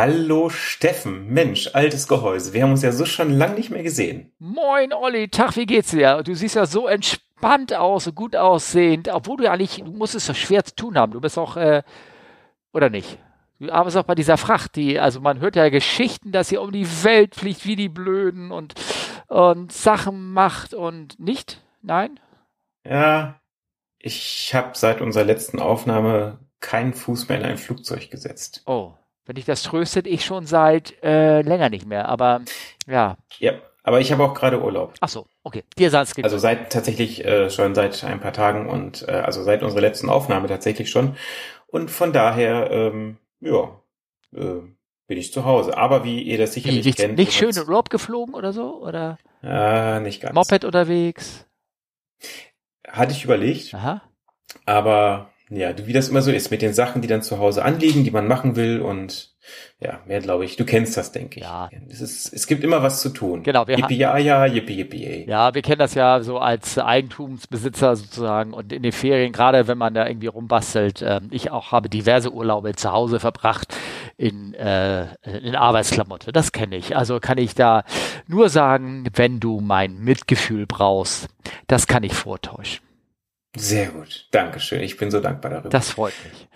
[0.00, 2.52] Hallo Steffen, Mensch, altes Gehäuse.
[2.52, 4.30] Wir haben uns ja so schon lang nicht mehr gesehen.
[4.38, 6.22] Moin Olli, Tag, wie geht's dir?
[6.22, 10.14] Du siehst ja so entspannt aus, so gut aussehend, obwohl du ja nicht, du musst
[10.14, 11.14] es so schwer zu tun haben.
[11.14, 11.82] Du bist auch, äh,
[12.72, 13.18] oder nicht?
[13.58, 16.70] Du arbeitest auch bei dieser Fracht, die, also man hört ja Geschichten, dass ihr um
[16.70, 18.74] die Welt fliegt wie die Blöden und,
[19.26, 21.60] und Sachen macht und nicht?
[21.82, 22.20] Nein?
[22.84, 23.40] Ja,
[23.98, 28.62] ich habe seit unserer letzten Aufnahme keinen Fuß mehr in ein Flugzeug gesetzt.
[28.64, 28.92] Oh,
[29.28, 32.40] wenn dich das tröstet, ich schon seit äh, länger nicht mehr, aber
[32.86, 33.18] ja.
[33.38, 33.52] Ja,
[33.82, 34.94] aber ich habe auch gerade Urlaub.
[35.00, 35.64] Ach so, okay.
[35.78, 39.62] Dir saß Also seit tatsächlich äh, schon seit ein paar Tagen und äh, also seit
[39.62, 41.16] unserer letzten Aufnahme tatsächlich schon.
[41.66, 43.78] Und von daher, ähm, ja,
[44.34, 44.62] äh,
[45.06, 45.76] bin ich zu Hause.
[45.76, 47.18] Aber wie ihr das sicherlich nicht, kennt.
[47.18, 48.82] Nicht schön in Urlaub geflogen oder so?
[48.82, 49.18] Oder?
[49.42, 50.34] Ah, nicht ganz.
[50.34, 51.46] Moped unterwegs?
[52.86, 53.74] Hatte ich überlegt.
[53.74, 54.00] Aha.
[54.64, 58.04] Aber ja, wie das immer so ist, mit den Sachen, die dann zu Hause anliegen,
[58.04, 59.34] die man machen will und
[59.80, 60.56] ja, mehr glaube ich.
[60.56, 61.46] Du kennst das, denke ich.
[61.46, 61.70] Ja.
[61.88, 63.44] Es, ist, es gibt immer was zu tun.
[63.44, 63.66] Genau.
[63.66, 65.24] Wir yippie ja, ja, yippie yippie.
[65.26, 69.78] Ja, wir kennen das ja so als Eigentumsbesitzer sozusagen und in den Ferien, gerade wenn
[69.78, 71.02] man da irgendwie rumbastelt.
[71.02, 73.74] Äh, ich auch habe diverse Urlaube zu Hause verbracht
[74.16, 76.32] in, äh, in Arbeitsklamotte.
[76.32, 76.96] Das kenne ich.
[76.96, 77.84] Also kann ich da
[78.26, 81.28] nur sagen, wenn du mein Mitgefühl brauchst,
[81.68, 82.87] das kann ich vortäuschen.
[83.56, 84.28] Sehr gut.
[84.30, 84.80] Dankeschön.
[84.82, 85.70] Ich bin so dankbar darüber.
[85.70, 86.48] Das freut mich.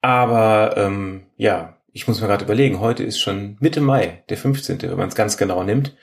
[0.00, 4.82] Aber ähm, ja, ich muss mir gerade überlegen, heute ist schon Mitte Mai, der 15.,
[4.82, 5.96] wenn man es ganz genau nimmt.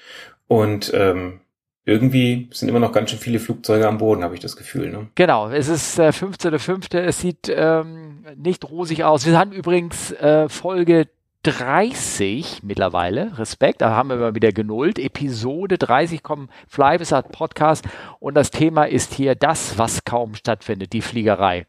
[0.47, 1.41] Und ähm,
[1.85, 4.91] irgendwie sind immer noch ganz schön viele Flugzeuge am Boden, habe ich das Gefühl.
[4.91, 5.09] Ne?
[5.15, 6.97] Genau, es ist der äh, 15.05.
[6.97, 9.25] Es sieht ähm, nicht rosig aus.
[9.25, 11.07] Wir haben übrigens äh, Folge
[11.43, 14.99] 30 mittlerweile, Respekt, da haben wir mal wieder genullt.
[14.99, 17.87] Episode 30 kommen Flybesat Podcast
[18.19, 21.65] und das Thema ist hier das, was kaum stattfindet, die Fliegerei.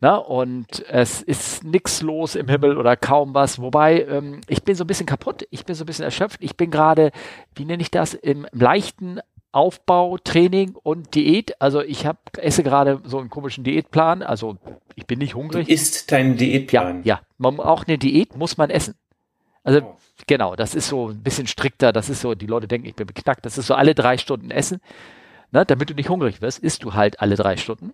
[0.00, 3.60] Na, und es ist nichts los im Himmel oder kaum was.
[3.60, 6.38] Wobei, ähm, ich bin so ein bisschen kaputt, ich bin so ein bisschen erschöpft.
[6.40, 7.10] Ich bin gerade,
[7.54, 9.20] wie nenne ich das, im leichten
[9.58, 11.60] Aufbau, Training und Diät.
[11.60, 14.22] Also ich hab, esse gerade so einen komischen Diätplan.
[14.22, 14.56] Also
[14.94, 15.66] ich bin nicht hungrig.
[15.66, 17.02] Du isst deinen Diätplan?
[17.02, 17.20] Ja, ja.
[17.38, 18.94] Man, auch eine Diät muss man essen.
[19.64, 19.96] Also oh.
[20.28, 21.92] genau, das ist so ein bisschen strikter.
[21.92, 23.44] Das ist so, die Leute denken, ich bin beknackt.
[23.44, 24.80] Das ist so alle drei Stunden essen.
[25.50, 27.92] Ne, damit du nicht hungrig wirst, isst du halt alle drei Stunden.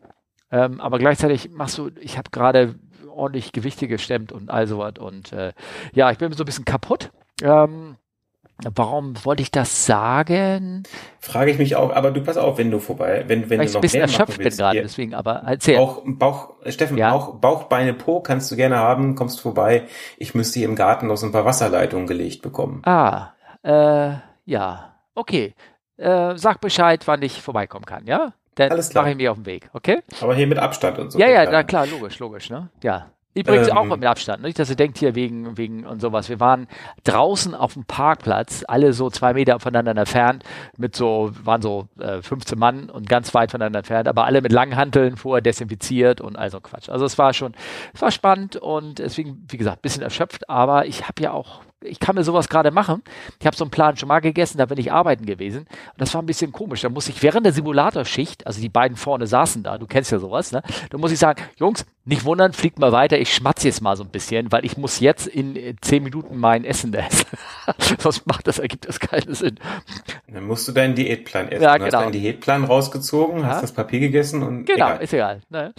[0.51, 2.75] Ähm, aber gleichzeitig machst du, ich habe gerade
[3.09, 4.95] ordentlich Gewichte gestemmt und all sowas.
[4.99, 5.55] Und äh,
[5.95, 7.11] ja, ich bin so ein bisschen kaputt.
[7.43, 7.97] Ähm,
[8.63, 10.85] Warum wollte ich das sagen?
[11.19, 13.73] Frage ich mich auch, aber du pass auf, wenn du vorbei, wenn, wenn Weil du
[13.73, 15.77] noch ein bisschen mehr erschöpft bin gerade, deswegen, aber erzähl.
[15.77, 17.11] Bauch, Bauch, Steffen, ja?
[17.11, 19.89] Bauch, Bauch, Beine, Po kannst du gerne haben, kommst vorbei.
[20.19, 22.81] Ich müsste hier im Garten noch so ein paar Wasserleitungen gelegt bekommen.
[22.85, 23.33] Ah,
[23.63, 24.13] äh,
[24.45, 25.55] ja, okay.
[25.97, 28.35] Äh, sag Bescheid, wann ich vorbeikommen kann, ja?
[28.55, 29.03] Dann Alles klar.
[29.03, 30.03] mache ich mich auf den Weg, okay?
[30.21, 31.19] Aber hier mit Abstand und so.
[31.19, 32.71] Ja, ja, na klar, logisch, logisch, ne?
[32.83, 33.11] Ja.
[33.35, 36.29] Übrigens ähm, auch mit Abstand, nicht, dass ihr denkt hier wegen, wegen und sowas.
[36.29, 36.69] Wir waren
[37.03, 40.45] draußen auf dem Parkplatz, alle so zwei Meter voneinander entfernt,
[40.77, 44.53] mit so, waren so äh, 15 Mann und ganz weit voneinander entfernt, aber alle mit
[44.53, 46.89] langen Hanteln vorher desinfiziert und also Quatsch.
[46.89, 47.55] Also es war schon,
[47.93, 52.01] es war spannend und deswegen, wie gesagt, bisschen erschöpft, aber ich habe ja auch ich
[52.01, 53.03] kann mir sowas gerade machen.
[53.41, 55.61] Ich habe so einen Plan schon mal gegessen, da bin ich arbeiten gewesen.
[55.61, 55.69] Und
[55.99, 56.83] das war ein bisschen komisch.
[56.83, 60.19] Da muss ich während der Simulatorschicht, also die beiden vorne saßen da, du kennst ja
[60.19, 60.63] sowas, ne?
[60.91, 64.05] Da muss ich sagen, Jungs, nicht wundern, fliegt mal weiter, ich schmatze jetzt mal so
[64.05, 67.27] ein bisschen, weil ich muss jetzt in äh, zehn Minuten mein Essen essen.
[67.99, 69.59] Sonst macht das, ergibt das keinen Sinn.
[70.29, 71.63] Dann musst du deinen Diätplan essen.
[71.63, 71.99] Ja, du genau.
[71.99, 73.47] hast deinen Diätplan rausgezogen, ja?
[73.47, 75.03] hast das Papier gegessen und Genau, egal.
[75.03, 75.41] ist egal.
[75.49, 75.73] Ne?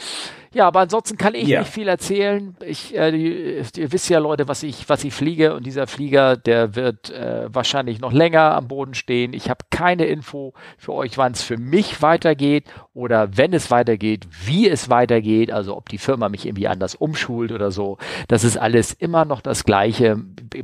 [0.56, 1.60] Ja, aber ansonsten kann ich Ja.
[1.60, 2.56] nicht viel erzählen.
[2.66, 6.38] Ich, äh, die, ihr wisst ja, Leute, was ich, was ich fliege und dieser Flieger,
[6.38, 9.34] der wird äh, wahrscheinlich noch länger am Boden stehen.
[9.34, 14.28] Ich habe keine Info für euch, wann es für mich weitergeht oder wenn es weitergeht,
[14.46, 17.98] wie es weitergeht, also ob die Firma mich irgendwie anders umschult oder so.
[18.30, 20.16] Das ist alles immer noch das Gleiche.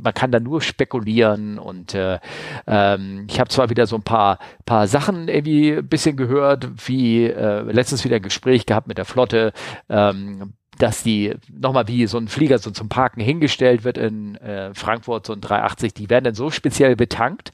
[0.02, 2.18] Man kann da nur spekulieren und äh,
[2.66, 7.26] ähm, ich habe zwar wieder so ein paar, paar Sachen irgendwie ein bisschen gehört, wie
[7.26, 9.52] äh, letztens wieder ein Gespräch gehabt mit der Flotte,
[9.88, 14.72] ähm, dass die nochmal wie so ein Flieger so zum Parken hingestellt wird in äh,
[14.74, 17.52] Frankfurt, so ein 380, die werden dann so speziell betankt,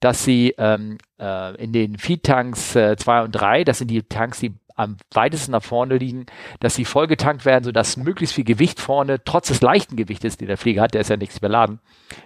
[0.00, 4.54] dass sie ähm, äh, in den Feed-Tanks 2 und 3, das sind die Tanks, die
[4.76, 6.26] am weitesten nach vorne liegen,
[6.60, 10.56] dass sie vollgetankt werden, sodass möglichst viel Gewicht vorne, trotz des leichten Gewichtes, den der
[10.56, 11.80] Flieger hat, der ist ja nichts beladen,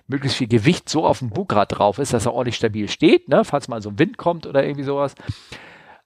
[0.06, 3.44] möglichst viel Gewicht so auf dem Bugrad drauf ist, dass er ordentlich stabil steht, ne,
[3.44, 5.14] falls mal so ein Wind kommt oder irgendwie sowas.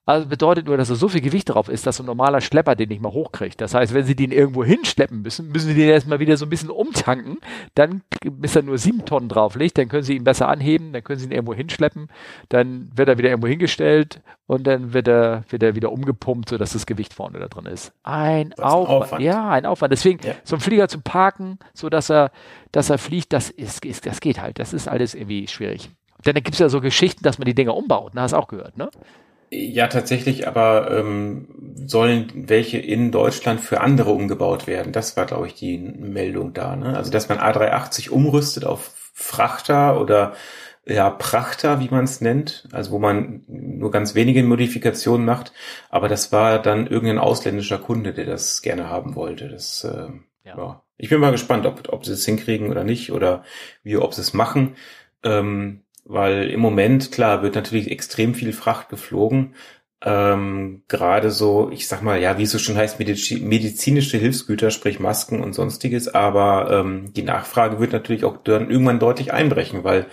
[0.04, 2.74] Also bedeutet nur, dass da so viel Gewicht drauf ist, dass so ein normaler Schlepper
[2.74, 3.60] den nicht mal hochkriegt.
[3.60, 6.48] Das heißt, wenn sie den irgendwo hinschleppen müssen, müssen sie den erstmal wieder so ein
[6.48, 7.38] bisschen umtanken.
[7.76, 11.04] Dann, bis er nur sieben Tonnen drauf liegt, dann können sie ihn besser anheben, dann
[11.04, 12.08] können sie ihn irgendwo hinschleppen,
[12.48, 16.72] dann wird er wieder irgendwo hingestellt und dann wird er, wird er wieder umgepumpt, sodass
[16.72, 17.92] das Gewicht vorne da drin ist.
[18.02, 18.64] Ein, Aufwand.
[18.64, 19.22] ein Aufwand.
[19.22, 19.92] Ja, ein Aufwand.
[19.92, 20.34] Deswegen, ja.
[20.42, 22.32] so ein Flieger zum Parken, so dass er,
[22.72, 24.58] dass er fliegt, das ist, ist, das geht halt.
[24.58, 25.90] Das ist alles irgendwie schwierig.
[26.26, 28.22] Denn da gibt es ja so Geschichten, dass man die Dinger umbaut, ne?
[28.22, 28.90] Hast du auch gehört, ne?
[29.54, 31.46] Ja, tatsächlich, aber ähm,
[31.86, 34.92] sollen welche in Deutschland für andere umgebaut werden?
[34.92, 36.74] Das war, glaube ich, die Meldung da.
[36.74, 36.96] Ne?
[36.96, 40.32] Also, dass man A380 umrüstet auf Frachter oder
[40.86, 45.52] ja, Prachter, wie man es nennt, also wo man nur ganz wenige Modifikationen macht,
[45.90, 49.48] aber das war dann irgendein ausländischer Kunde, der das gerne haben wollte.
[49.50, 50.08] Das, äh,
[50.44, 50.56] ja.
[50.56, 50.82] ja.
[50.96, 53.44] Ich bin mal gespannt, ob, ob sie es hinkriegen oder nicht oder
[53.82, 54.76] wie, ob sie es machen.
[55.22, 59.54] Ähm, weil im Moment, klar, wird natürlich extrem viel Fracht geflogen.
[60.04, 64.98] Ähm, Gerade so, ich sag mal, ja, wie es so schon heißt, medizinische Hilfsgüter, sprich
[64.98, 70.06] Masken und sonstiges, aber ähm, die Nachfrage wird natürlich auch dann irgendwann deutlich einbrechen, weil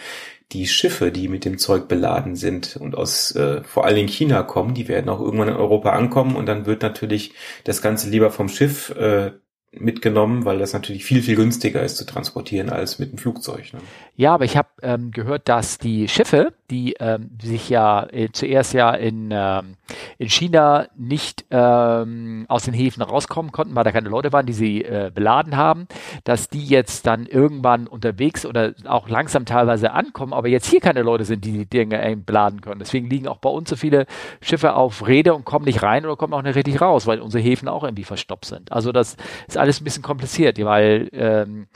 [0.52, 4.74] die Schiffe, die mit dem Zeug beladen sind und aus äh, vor Dingen China kommen,
[4.74, 7.34] die werden auch irgendwann in Europa ankommen und dann wird natürlich
[7.66, 9.32] das Ganze lieber vom Schiff äh,
[9.72, 13.74] mitgenommen, weil das natürlich viel, viel günstiger ist zu transportieren als mit dem Flugzeug.
[13.74, 13.80] Ne?
[14.20, 18.74] Ja, aber ich habe ähm, gehört, dass die Schiffe, die ähm, sich ja äh, zuerst
[18.74, 19.78] ja in, ähm,
[20.18, 24.52] in China nicht ähm, aus den Häfen rauskommen konnten, weil da keine Leute waren, die
[24.52, 25.88] sie äh, beladen haben,
[26.26, 31.02] dass die jetzt dann irgendwann unterwegs oder auch langsam teilweise ankommen, aber jetzt hier keine
[31.02, 32.80] Leute sind, die die Dinge beladen können.
[32.80, 34.06] Deswegen liegen auch bei uns so viele
[34.42, 37.42] Schiffe auf Räder und kommen nicht rein oder kommen auch nicht richtig raus, weil unsere
[37.42, 38.70] Häfen auch irgendwie verstoppt sind.
[38.70, 39.16] Also das
[39.48, 41.68] ist alles ein bisschen kompliziert, weil ähm,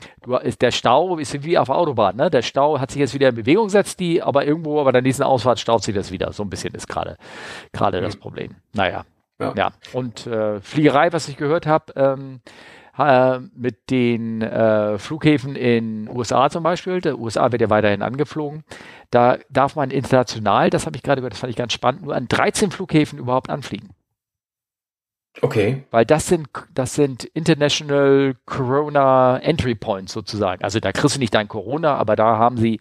[0.60, 2.16] der Stau ist wie auf Autobahn.
[2.16, 2.33] Ne?
[2.34, 5.22] Der Stau hat sich jetzt wieder in Bewegung gesetzt, die, aber irgendwo, aber dann diesen
[5.22, 6.32] Ausfahrt staut sich das wieder.
[6.32, 7.16] So ein bisschen ist gerade
[7.72, 8.04] gerade mhm.
[8.04, 8.56] das Problem.
[8.72, 9.04] Naja.
[9.40, 9.52] Ja.
[9.56, 9.72] ja.
[9.92, 12.40] Und äh, Fliegerei, was ich gehört habe, ähm,
[12.98, 18.62] äh, mit den äh, Flughäfen in USA zum Beispiel, der USA wird ja weiterhin angeflogen,
[19.10, 22.14] da darf man international, das habe ich gerade gehört, das fand ich ganz spannend, nur
[22.14, 23.90] an 13 Flughäfen überhaupt anfliegen.
[25.42, 25.82] Okay.
[25.90, 30.62] Weil das sind, das sind International Corona Entry Points sozusagen.
[30.62, 32.78] Also da kriegst du nicht dein Corona, aber da haben sie,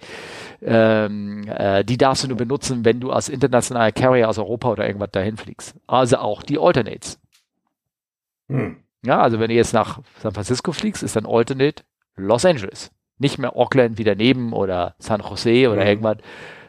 [0.62, 4.86] ähm, äh, die darfst du nur benutzen, wenn du als internationaler Carrier aus Europa oder
[4.86, 5.76] irgendwas dahin fliegst.
[5.88, 7.20] Also auch die Alternates.
[8.50, 8.78] Hm.
[9.04, 11.84] Ja, also wenn du jetzt nach San Francisco fliegst, ist dann Alternate
[12.16, 12.92] Los Angeles.
[13.18, 15.88] Nicht mehr Auckland wie daneben oder San Jose oder hm.
[15.88, 16.18] irgendwas,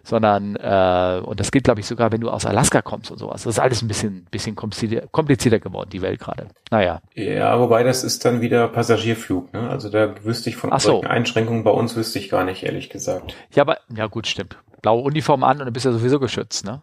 [0.04, 3.42] sondern, äh, und das gilt, glaube ich, sogar, wenn du aus Alaska kommst und sowas.
[3.42, 6.48] Das ist alles ein bisschen, bisschen komplizierter, geworden, die Welt gerade.
[6.70, 7.00] Naja.
[7.14, 9.68] Ja, wobei das ist dann wieder Passagierflug, ne?
[9.68, 12.90] Also da wüsste ich von Ach solchen Einschränkungen bei uns wüsste ich gar nicht, ehrlich
[12.90, 13.34] gesagt.
[13.54, 14.58] Ja, aber, ja gut, stimmt.
[14.82, 16.82] Blaue Uniform an und du bist ja sowieso geschützt, ne?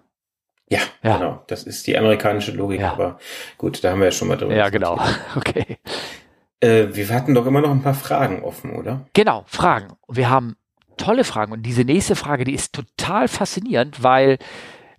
[0.68, 1.44] Ja, ja, genau.
[1.48, 2.94] Das ist die amerikanische Logik, ja.
[2.94, 3.20] aber
[3.58, 5.00] gut, da haben wir ja schon mal drüber Ja, genau.
[5.36, 5.78] Okay.
[6.62, 9.08] Äh, wir hatten doch immer noch ein paar Fragen offen, oder?
[9.14, 9.94] Genau, Fragen.
[10.08, 10.56] Wir haben
[11.02, 11.52] tolle Fragen.
[11.52, 14.38] Und diese nächste Frage, die ist total faszinierend, weil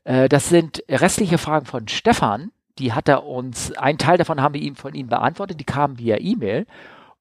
[0.04, 2.50] äh, das sind restliche Fragen von Stefan.
[2.78, 5.98] Die hat er uns, einen Teil davon haben wir ihm von ihm beantwortet, die kamen
[5.98, 6.66] via E-Mail.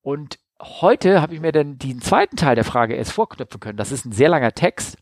[0.02, 3.78] Und heute habe ich mir dann den zweiten Teil der Frage erst vorknüpfen können.
[3.78, 4.98] Das ist ein sehr langer Text.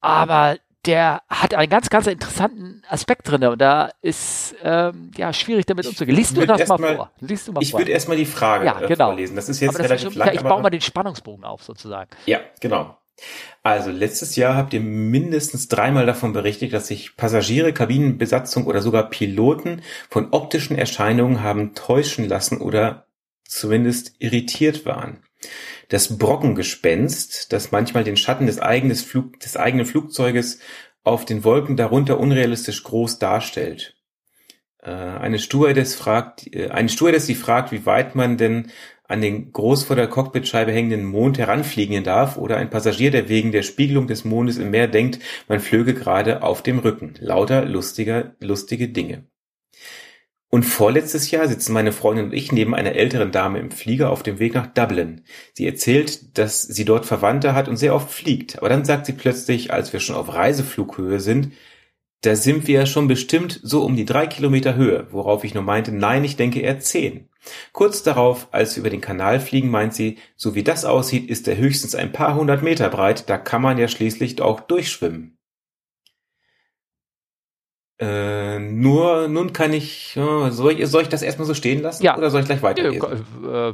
[0.00, 5.66] Aber der hat einen ganz, ganz interessanten Aspekt drin und da ist ähm, ja schwierig
[5.66, 6.16] damit umzugehen.
[6.16, 7.12] Liest du das mal, mal vor?
[7.20, 9.06] Liest du mal ich würde erstmal die Frage ja, äh, genau.
[9.06, 9.36] vorlesen.
[9.36, 10.34] Das ist jetzt das relativ ist schon, lang.
[10.34, 12.10] Ich baue mal den Spannungsbogen auf sozusagen.
[12.26, 12.96] Ja, genau.
[13.62, 19.10] Also letztes Jahr habt ihr mindestens dreimal davon berichtet, dass sich Passagiere, Kabinenbesatzung oder sogar
[19.10, 23.06] Piloten von optischen Erscheinungen haben täuschen lassen oder
[23.44, 25.24] zumindest irritiert waren.
[25.88, 30.58] Das Brockengespenst, das manchmal den Schatten des, eigenes Flug, des eigenen Flugzeuges
[31.04, 33.96] auf den Wolken darunter unrealistisch groß darstellt.
[34.82, 38.70] Äh, eine Stewardess fragt, äh, eine Stewardess, die fragt, wie weit man denn
[39.04, 43.52] an den groß vor der Cockpitscheibe hängenden Mond heranfliegen darf oder ein Passagier, der wegen
[43.52, 47.14] der Spiegelung des Mondes im Meer denkt, man flöge gerade auf dem Rücken.
[47.18, 49.24] Lauter lustiger, lustige Dinge.
[50.50, 54.22] Und vorletztes Jahr sitzen meine Freundin und ich neben einer älteren Dame im Flieger auf
[54.22, 55.22] dem Weg nach Dublin.
[55.52, 58.56] Sie erzählt, dass sie dort Verwandte hat und sehr oft fliegt.
[58.56, 61.52] Aber dann sagt sie plötzlich, als wir schon auf Reiseflughöhe sind,
[62.22, 65.62] da sind wir ja schon bestimmt so um die drei Kilometer Höhe, worauf ich nur
[65.62, 67.28] meinte, nein, ich denke eher zehn.
[67.72, 71.46] Kurz darauf, als wir über den Kanal fliegen, meint sie, so wie das aussieht, ist
[71.46, 75.37] er höchstens ein paar hundert Meter breit, da kann man ja schließlich auch durchschwimmen.
[78.00, 82.04] Äh, nur, nun kann ich, soll ich, soll ich das erstmal so stehen lassen?
[82.04, 82.16] Ja.
[82.16, 83.24] Oder soll ich gleich weiterlesen?
[83.44, 83.72] Äh,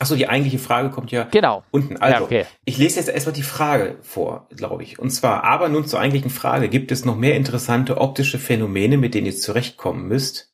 [0.00, 1.62] Achso, die eigentliche Frage kommt ja genau.
[1.70, 1.96] unten.
[1.98, 2.46] Also, ja, okay.
[2.64, 4.98] ich lese jetzt erstmal die Frage vor, glaube ich.
[4.98, 6.68] Und zwar, aber nun zur eigentlichen Frage.
[6.68, 10.53] Gibt es noch mehr interessante optische Phänomene, mit denen ihr zurechtkommen müsst?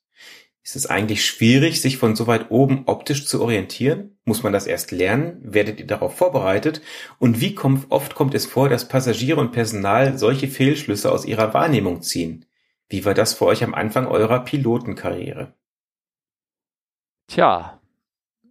[0.71, 4.17] Ist es eigentlich schwierig, sich von so weit oben optisch zu orientieren?
[4.25, 5.41] Muss man das erst lernen?
[5.43, 6.81] Werdet ihr darauf vorbereitet?
[7.19, 11.55] Und wie kommt, oft kommt es vor, dass Passagiere und Personal solche Fehlschlüsse aus ihrer
[11.55, 12.45] Wahrnehmung ziehen?
[12.89, 15.55] Wie war das für euch am Anfang eurer Pilotenkarriere?
[17.27, 17.81] Tja,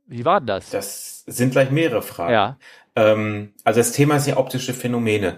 [0.05, 0.71] wie war das?
[0.71, 2.33] Das sind gleich mehrere Fragen.
[2.33, 2.59] Ja.
[2.97, 5.37] Ähm, also das Thema ist ja optische Phänomene.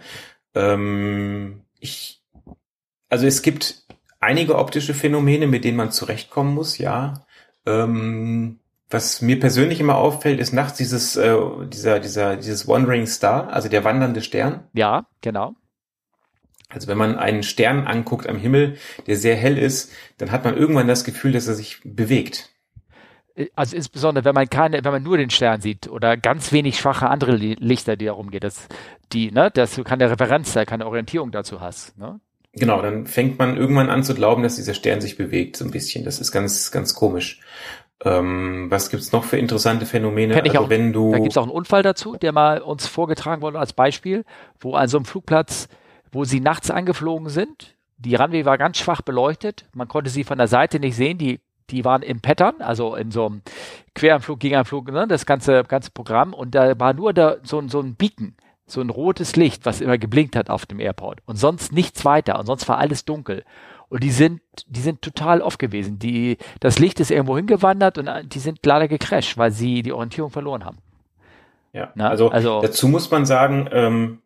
[0.56, 2.24] Ähm, ich,
[3.08, 3.81] also es gibt
[4.22, 7.26] einige optische Phänomene, mit denen man zurechtkommen muss, ja.
[7.66, 8.60] Ähm,
[8.90, 11.38] was mir persönlich immer auffällt, ist nachts dieses, äh,
[11.68, 14.68] dieser, dieser, dieses Wandering Star, also der wandernde Stern.
[14.74, 15.56] Ja, genau.
[16.70, 20.56] Also wenn man einen Stern anguckt am Himmel, der sehr hell ist, dann hat man
[20.56, 22.50] irgendwann das Gefühl, dass er sich bewegt.
[23.56, 27.10] Also insbesondere, wenn man keine, wenn man nur den Stern sieht oder ganz wenig schwache
[27.10, 28.68] andere Lichter, die da rumgehen, dass
[29.14, 31.98] die, ne, dass du keine Referenz, keine Orientierung dazu hast.
[31.98, 32.20] Ne?
[32.54, 35.72] Genau, dann fängt man irgendwann an zu glauben, dass dieser Stern sich bewegt, so ein
[35.72, 36.04] bisschen.
[36.04, 37.40] Das ist ganz, ganz komisch.
[38.04, 40.34] Ähm, was gibt's noch für interessante Phänomene?
[40.34, 42.88] Kenn ich also, auch, wenn du da gibt's auch einen Unfall dazu, der mal uns
[42.88, 44.26] vorgetragen wurde als Beispiel,
[44.60, 45.70] wo an so einem Flugplatz,
[46.12, 50.40] wo sie nachts angeflogen sind, die Runway war ganz schwach beleuchtet, man konnte sie von
[50.40, 51.40] der Seite nicht sehen, die
[51.70, 53.42] die waren im Pattern, also in so einem
[53.96, 57.96] Queranflug, Gegenanflug, ne, das ganze, ganze Programm und da war nur da so, so ein
[57.96, 58.36] Beacon,
[58.72, 62.40] so ein rotes Licht, was immer geblinkt hat auf dem Airport und sonst nichts weiter
[62.40, 63.44] und sonst war alles dunkel.
[63.90, 66.00] Und die sind, die sind total off gewesen.
[66.00, 70.32] Die, das Licht ist irgendwo hingewandert und die sind leider gecrashed, weil sie die Orientierung
[70.32, 70.78] verloren haben.
[71.74, 74.20] Ja, Na, also, also, dazu muss man sagen, ähm,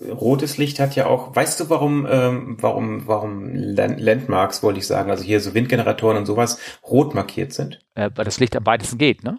[0.00, 5.10] rotes Licht hat ja auch, weißt du, warum, ähm, warum, warum Landmarks, wollte ich sagen,
[5.10, 7.80] also hier so Windgeneratoren und sowas, rot markiert sind?
[7.94, 9.38] Äh, weil das Licht am weitesten geht, ne?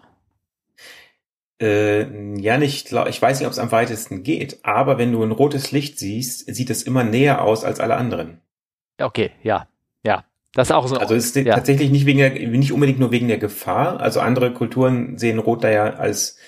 [1.60, 5.30] Äh, ja, nicht, ich weiß nicht, ob es am weitesten geht, aber wenn du ein
[5.30, 8.40] rotes Licht siehst, sieht es immer näher aus als alle anderen.
[9.00, 9.68] Okay, ja,
[10.04, 10.24] ja.
[10.54, 10.96] Das ist auch so.
[10.96, 11.54] Also es ist ja.
[11.54, 14.00] tatsächlich nicht wegen der, nicht unbedingt nur wegen der Gefahr.
[14.00, 16.38] Also andere Kulturen sehen Rot da ja als,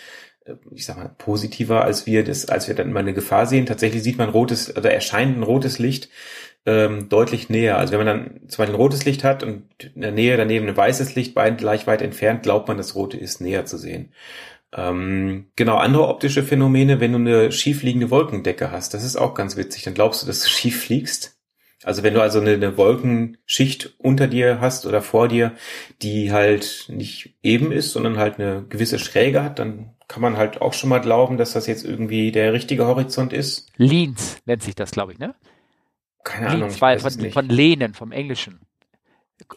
[0.44, 3.66] äh, ich sag mal, positiver als wir das, als wir dann immer eine Gefahr sehen.
[3.66, 6.08] Tatsächlich sieht man rotes, oder erscheint ein rotes Licht
[6.66, 7.78] ähm, deutlich näher.
[7.78, 10.68] Also wenn man dann zum Beispiel ein rotes Licht hat und in der Nähe daneben
[10.68, 14.12] ein weißes Licht, beide gleich weit entfernt, glaubt man, das rote ist näher zu sehen.
[14.72, 19.56] Ähm, genau, andere optische Phänomene, wenn du eine schiefliegende Wolkendecke hast, das ist auch ganz
[19.56, 19.84] witzig.
[19.84, 21.36] Dann glaubst du, dass du schief fliegst.
[21.84, 25.52] Also wenn du also eine, eine Wolkenschicht unter dir hast oder vor dir,
[26.02, 30.60] die halt nicht eben ist, sondern halt eine gewisse Schräge hat, dann kann man halt
[30.60, 33.70] auch schon mal glauben, dass das jetzt irgendwie der richtige Horizont ist.
[33.76, 35.34] Leans nennt sich das, glaube ich, ne?
[36.24, 36.80] Keine Leans, Ahnung.
[36.80, 38.60] Weil von, von Lehnen, vom Englischen.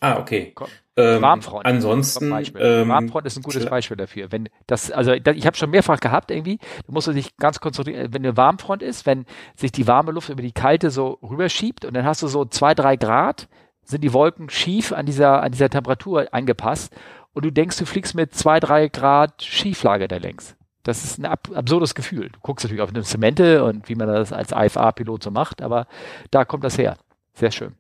[0.02, 0.54] Ah, okay.
[0.98, 1.66] Ähm, Warmfront.
[1.66, 2.32] Ansonsten.
[2.58, 4.32] Ähm, Warmfront ist ein gutes Beispiel dafür.
[4.32, 8.26] Wenn das, also ich habe schon mehrfach gehabt irgendwie, du musst dich ganz konzentrieren, wenn
[8.26, 12.06] eine Warmfront ist, wenn sich die warme Luft über die kalte so rüberschiebt und dann
[12.06, 13.48] hast du so zwei, drei Grad,
[13.84, 16.94] sind die Wolken schief an dieser, an dieser Temperatur angepasst
[17.34, 20.56] und du denkst, du fliegst mit zwei, drei Grad Schieflage da längs.
[20.84, 22.30] Das ist ein ab absurdes Gefühl.
[22.30, 25.88] Du guckst natürlich auf eine Zemente und wie man das als IFA-Pilot so macht, aber
[26.32, 26.98] da kommt das her.
[27.34, 27.76] Sehr schön.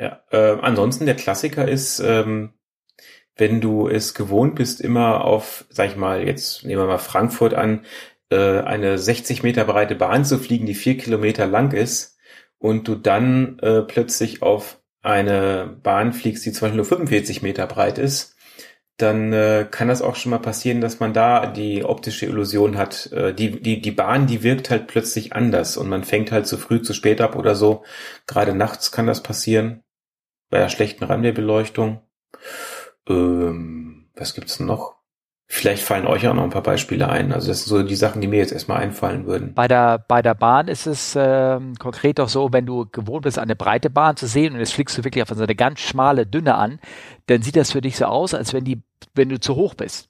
[0.00, 2.54] Ja, äh, ansonsten der Klassiker ist, ähm,
[3.36, 7.52] wenn du es gewohnt bist, immer auf, sag ich mal, jetzt nehmen wir mal Frankfurt
[7.52, 7.84] an,
[8.30, 12.18] äh, eine 60 Meter breite Bahn zu fliegen, die vier Kilometer lang ist,
[12.58, 17.66] und du dann äh, plötzlich auf eine Bahn fliegst, die zum Beispiel nur 45 Meter
[17.66, 18.36] breit ist,
[18.98, 23.12] dann äh, kann das auch schon mal passieren, dass man da die optische Illusion hat.
[23.12, 26.58] Äh, die, die, die Bahn, die wirkt halt plötzlich anders und man fängt halt zu
[26.58, 27.84] früh, zu spät ab oder so.
[28.26, 29.82] Gerade nachts kann das passieren
[30.50, 32.00] bei der schlechten Runway-Beleuchtung.
[33.08, 34.96] Ähm, was gibt's noch?
[35.52, 37.32] Vielleicht fallen euch auch noch ein paar Beispiele ein.
[37.32, 39.54] Also das sind so die Sachen, die mir jetzt erstmal einfallen würden.
[39.54, 43.38] Bei der, bei der Bahn ist es ähm, konkret auch so, wenn du gewohnt bist,
[43.38, 46.24] eine breite Bahn zu sehen und jetzt fliegst du wirklich auf so eine ganz schmale,
[46.24, 46.78] dünne an,
[47.26, 48.82] dann sieht das für dich so aus, als wenn die,
[49.14, 50.09] wenn du zu hoch bist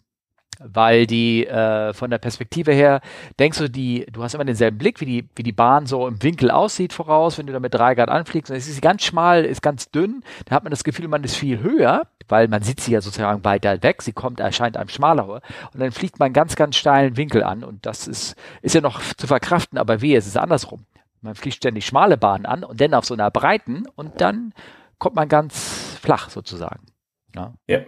[0.62, 3.00] weil die äh, von der Perspektive her
[3.38, 6.22] denkst du, die, du hast immer denselben Blick, wie die, wie die Bahn so im
[6.22, 8.50] Winkel aussieht voraus, wenn du da mit drei Grad anfliegst.
[8.50, 10.22] Und es ist ganz schmal, ist ganz dünn.
[10.44, 13.42] Da hat man das Gefühl, man ist viel höher, weil man sieht sie ja sozusagen
[13.44, 14.02] weiter weg.
[14.02, 15.28] Sie kommt, erscheint einem schmaler.
[15.28, 15.42] Und
[15.80, 17.64] dann fliegt man ganz, ganz steilen Winkel an.
[17.64, 20.84] Und das ist, ist ja noch zu verkraften, aber wie, es ist andersrum.
[21.22, 24.54] Man fliegt ständig schmale Bahnen an und dann auf so einer breiten und dann
[24.98, 26.86] kommt man ganz flach sozusagen.
[27.34, 27.52] Ja.
[27.66, 27.80] ja.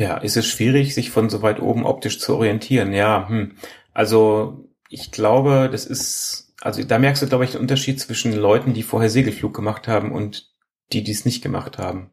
[0.00, 2.94] Ja, ist es schwierig, sich von so weit oben optisch zu orientieren?
[2.94, 3.52] Ja, hm.
[3.92, 8.72] also ich glaube, das ist, also da merkst du, glaube ich, den Unterschied zwischen Leuten,
[8.72, 10.48] die vorher Segelflug gemacht haben und
[10.90, 12.12] die, die es nicht gemacht haben.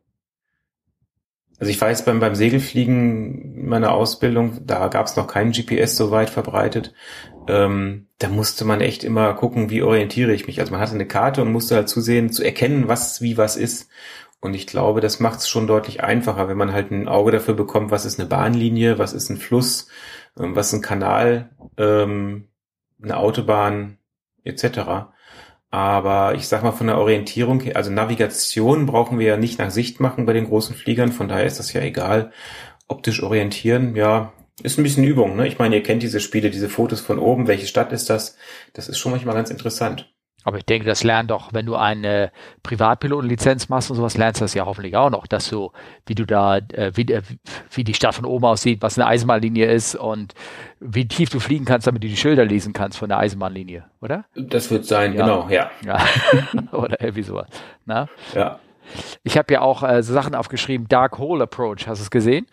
[1.60, 6.12] Also ich weiß, beim, beim Segelfliegen meiner Ausbildung, da gab es noch kein GPS so
[6.12, 6.94] weit verbreitet.
[7.48, 10.60] Ähm, da musste man echt immer gucken, wie orientiere ich mich.
[10.60, 13.89] Also man hatte eine Karte und musste halt zusehen, zu erkennen, was wie was ist.
[14.39, 17.56] Und ich glaube, das macht es schon deutlich einfacher, wenn man halt ein Auge dafür
[17.56, 19.88] bekommt, was ist eine Bahnlinie, was ist ein Fluss,
[20.39, 22.50] ähm, was ist ein Kanal, ähm,
[23.01, 23.98] eine Autobahn
[24.44, 25.10] etc.
[25.70, 30.00] Aber ich sag mal von der Orientierung, also Navigation brauchen wir ja nicht nach Sicht
[30.00, 32.32] machen bei den großen Fliegern, von daher ist das ja egal.
[32.88, 35.36] Optisch orientieren, ja, ist ein bisschen Übung.
[35.36, 35.48] Ne?
[35.48, 38.38] Ich meine, ihr kennt diese Spiele, diese Fotos von oben, welche Stadt ist das?
[38.74, 40.13] Das ist schon manchmal ganz interessant.
[40.44, 42.32] Aber ich denke, das lernt doch, wenn du eine
[42.63, 45.72] Privatpilotenlizenz machst und sowas, lernst du das ja hoffentlich auch noch, dass du,
[46.06, 47.22] wie du da, äh, wie, äh,
[47.72, 50.34] wie die Stadt von oben aussieht, was eine Eisenbahnlinie ist und
[50.79, 54.24] wie tief du fliegen kannst, damit du die Schilder lesen kannst von der Eisenbahnlinie, oder?
[54.36, 55.25] Das wird sein, ja.
[55.25, 55.70] genau, ja.
[55.84, 55.98] ja.
[56.72, 57.48] oder irgendwie sowas.
[57.86, 58.08] Na?
[58.34, 58.60] Ja.
[59.24, 62.48] Ich habe ja auch äh, so Sachen aufgeschrieben, Dark Hole Approach, hast du es gesehen?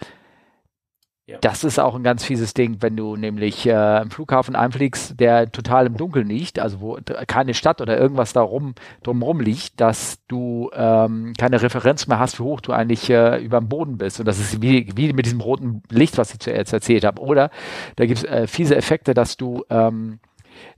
[1.41, 5.51] Das ist auch ein ganz fieses Ding, wenn du nämlich äh, im Flughafen einfliegst, der
[5.51, 10.19] total im Dunkeln liegt, also wo keine Stadt oder irgendwas da rum, drumherum liegt, dass
[10.29, 14.21] du ähm, keine Referenz mehr hast, wie hoch du eigentlich äh, über dem Boden bist.
[14.21, 17.23] Und das ist wie, wie mit diesem roten Licht, was ich zuerst erzählt habe.
[17.23, 17.51] Oder
[17.97, 20.21] da gibt es äh, fiese Effekte, dass du ähm,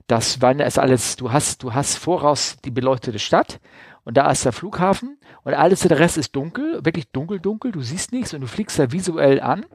[0.07, 3.59] das, weil es alles, du hast, du hast voraus die beleuchtete Stadt
[4.05, 7.81] und da ist der Flughafen und alles der Rest ist dunkel, wirklich dunkel, dunkel, du
[7.81, 9.65] siehst nichts und du fliegst da visuell an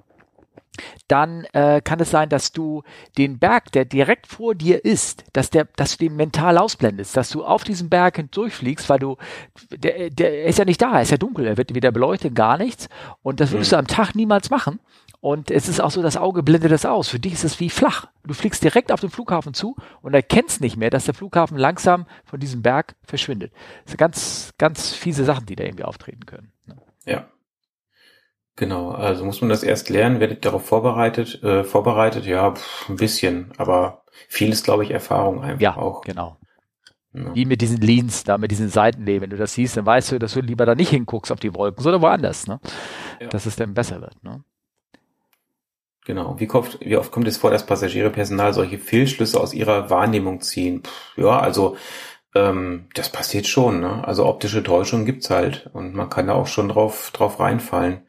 [1.09, 2.83] dann äh, kann es sein, dass du
[3.19, 7.29] den Berg, der direkt vor dir ist, dass der, dass du den mental ausblendest, dass
[7.31, 9.17] du auf diesen Berg hindurchfliegst, weil du,
[9.71, 12.57] der, der ist ja nicht da, er ist ja dunkel, er wird weder beleuchtet, gar
[12.57, 12.89] nichts.
[13.23, 13.77] Und das würdest mhm.
[13.77, 14.81] du am Tag niemals machen.
[15.21, 17.09] Und es ist auch so, das Auge blendet das aus.
[17.09, 18.07] Für dich ist es wie flach.
[18.25, 22.07] Du fliegst direkt auf den Flughafen zu und erkennst nicht mehr, dass der Flughafen langsam
[22.25, 23.53] von diesem Berg verschwindet.
[23.85, 26.51] Das sind ganz, ganz fiese Sachen, die da irgendwie auftreten können.
[26.67, 26.77] Ne?
[27.05, 27.29] Ja.
[28.57, 32.97] Genau, also muss man das erst lernen, werdet darauf vorbereitet, äh, vorbereitet, ja, pff, ein
[32.97, 36.03] bisschen, aber viel ist, glaube ich, Erfahrung einfach ja, auch.
[36.03, 36.37] Genau.
[37.15, 37.35] Ja.
[37.35, 39.23] Wie mit diesen Leans, da mit diesen Seitenlehnen.
[39.23, 41.55] Wenn du das siehst, dann weißt du, dass du lieber da nicht hinguckst auf die
[41.55, 42.59] Wolken, sondern woanders, ne?
[43.21, 43.29] Ja.
[43.29, 44.45] Dass es dann besser wird, ne?
[46.05, 46.39] Genau.
[46.41, 50.83] Wie oft, wie oft kommt es vor, dass Passagierepersonal solche Fehlschlüsse aus ihrer Wahrnehmung ziehen?
[50.83, 51.77] Pff, ja, also
[52.35, 53.81] ähm, das passiert schon.
[53.81, 54.07] Ne?
[54.07, 58.07] Also optische Täuschung gibt's halt und man kann da auch schon drauf drauf reinfallen.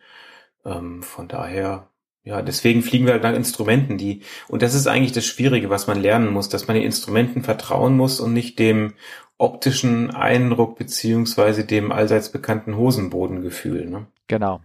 [0.66, 1.90] Ähm, von daher,
[2.24, 5.88] ja, deswegen fliegen wir halt nach Instrumenten, die, und das ist eigentlich das Schwierige, was
[5.88, 8.94] man lernen muss, dass man den Instrumenten vertrauen muss und nicht dem
[9.38, 13.90] optischen Eindruck beziehungsweise dem allseits bekannten Hosenbodengefühl.
[13.90, 14.08] Ne?
[14.28, 14.62] Genau.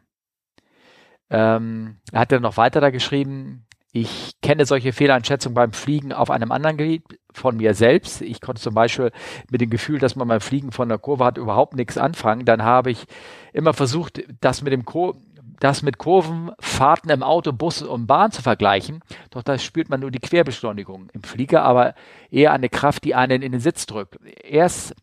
[1.30, 6.30] Ähm, er hat dann noch weiter da geschrieben, ich kenne solche Fehleinschätzungen beim Fliegen auf
[6.30, 8.20] einem anderen Gebiet von mir selbst.
[8.20, 9.10] Ich konnte zum Beispiel
[9.50, 12.44] mit dem Gefühl, dass man beim Fliegen von der Kurve hat, überhaupt nichts anfangen.
[12.44, 13.06] Dann habe ich
[13.52, 15.16] immer versucht, das mit dem Kur
[15.60, 19.00] das mit Kurvenfahrten im Auto, Bus und Bahn zu vergleichen.
[19.30, 21.08] Doch da spürt man nur die Querbeschleunigung.
[21.12, 21.94] Im Flieger aber
[22.30, 24.18] eher eine Kraft, die einen in den Sitz drückt.
[24.42, 24.94] Erst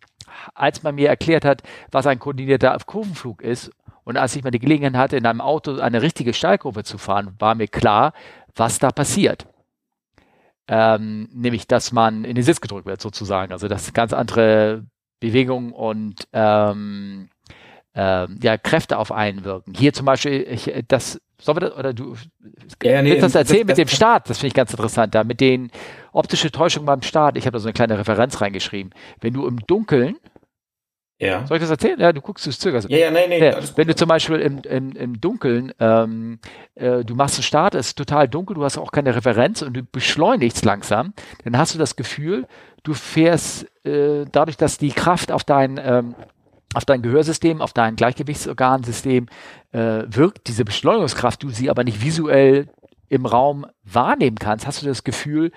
[0.53, 3.71] als man mir erklärt hat, was ein koordinierter Kurvenflug ist
[4.05, 7.35] und als ich mal die Gelegenheit hatte, in einem Auto eine richtige Steilkurve zu fahren,
[7.39, 8.13] war mir klar,
[8.55, 9.47] was da passiert.
[10.67, 13.51] Ähm, nämlich, dass man in den Sitz gedrückt wird, sozusagen.
[13.51, 14.85] Also, das ganz andere
[15.19, 17.29] Bewegung und ähm,
[17.95, 19.73] äh, ja, Kräfte auf einen wirken.
[19.75, 22.15] Hier zum Beispiel, ich, das, soll wir das, oder du
[22.83, 24.29] ja, nee, willst das erzählen das, mit das, dem Start?
[24.29, 25.15] Das finde ich ganz interessant.
[25.15, 25.71] Da mit den
[26.11, 27.37] optische Täuschungen beim Start.
[27.37, 28.93] Ich habe da so eine kleine Referenz reingeschrieben.
[29.21, 30.17] Wenn du im Dunkeln
[31.17, 31.47] ja.
[31.47, 31.99] Soll ich das erzählen?
[31.99, 32.89] Ja, du guckst, du zögerst.
[32.89, 33.41] Ja, ja, nein, nein.
[33.41, 36.39] Ja, wenn du zum Beispiel im, im, im Dunkeln, ähm,
[36.75, 39.75] äh, du machst einen Start, es ist total dunkel, du hast auch keine Referenz und
[39.75, 41.13] du beschleunigst langsam,
[41.45, 42.47] dann hast du das Gefühl,
[42.83, 46.15] du fährst äh, dadurch, dass die Kraft auf dein ähm,
[46.75, 49.27] auf dein Gehörsystem, auf dein Gleichgewichtsorgansystem
[49.71, 52.67] äh, wirkt diese Beschleunigungskraft, du sie aber nicht visuell
[53.09, 55.51] im Raum wahrnehmen kannst, hast du das Gefühl,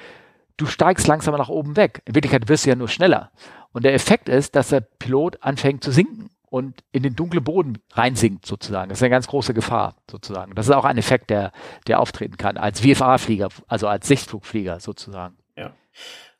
[0.56, 2.02] du steigst langsamer nach oben weg.
[2.04, 3.30] In Wirklichkeit wirst du ja nur schneller.
[3.72, 7.78] Und der Effekt ist, dass der Pilot anfängt zu sinken und in den dunklen Boden
[7.92, 8.88] reinsinkt sozusagen.
[8.88, 10.54] Das ist eine ganz große Gefahr sozusagen.
[10.54, 11.52] Das ist auch ein Effekt, der,
[11.86, 15.36] der auftreten kann als VFA-Flieger, also als Sichtflugflieger sozusagen.
[15.56, 15.72] Ja.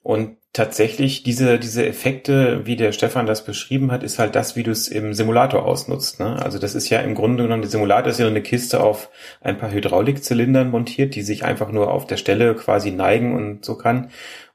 [0.03, 4.63] Und tatsächlich diese, diese Effekte, wie der Stefan das beschrieben hat, ist halt das, wie
[4.63, 6.21] du es im Simulator ausnutzt.
[6.21, 6.41] Ne?
[6.43, 9.59] Also das ist ja im Grunde genommen, der Simulator ist ja eine Kiste auf ein
[9.59, 14.11] paar Hydraulikzylindern montiert, die sich einfach nur auf der Stelle quasi neigen und so kann.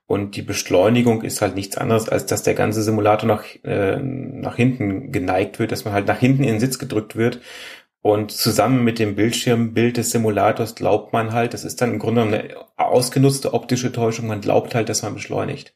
[0.05, 4.57] Und die Beschleunigung ist halt nichts anderes, als dass der ganze Simulator nach, äh, nach
[4.57, 7.39] hinten geneigt wird, dass man halt nach hinten in den Sitz gedrückt wird
[8.03, 12.23] Und zusammen mit dem Bildschirmbild des Simulators glaubt man halt, das ist dann im Grunde
[12.23, 15.73] eine ausgenutzte optische Täuschung, man glaubt halt, dass man beschleunigt.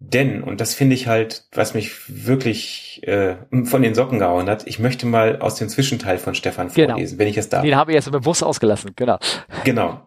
[0.00, 4.66] Denn, und das finde ich halt, was mich wirklich äh, von den Socken gehauen hat,
[4.66, 6.94] ich möchte mal aus dem Zwischenteil von Stefan Genau.
[6.94, 7.62] vorlesen, wenn ich es darf.
[7.62, 9.20] Den habe ich jetzt bewusst ausgelassen, genau.
[9.62, 10.00] Genau.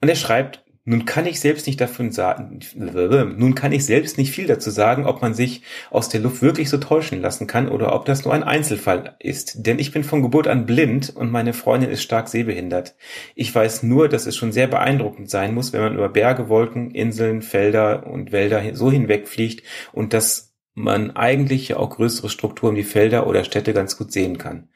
[0.00, 4.32] Und er schreibt, nun kann ich selbst nicht davon sagen, nun kann ich selbst nicht
[4.32, 7.94] viel dazu sagen, ob man sich aus der Luft wirklich so täuschen lassen kann oder
[7.94, 9.64] ob das nur ein Einzelfall ist.
[9.64, 12.96] Denn ich bin von Geburt an blind und meine Freundin ist stark sehbehindert.
[13.36, 16.90] Ich weiß nur, dass es schon sehr beeindruckend sein muss, wenn man über Berge, Wolken,
[16.90, 22.82] Inseln, Felder und Wälder so hinwegfliegt und dass man eigentlich ja auch größere Strukturen wie
[22.82, 24.68] Felder oder Städte ganz gut sehen kann.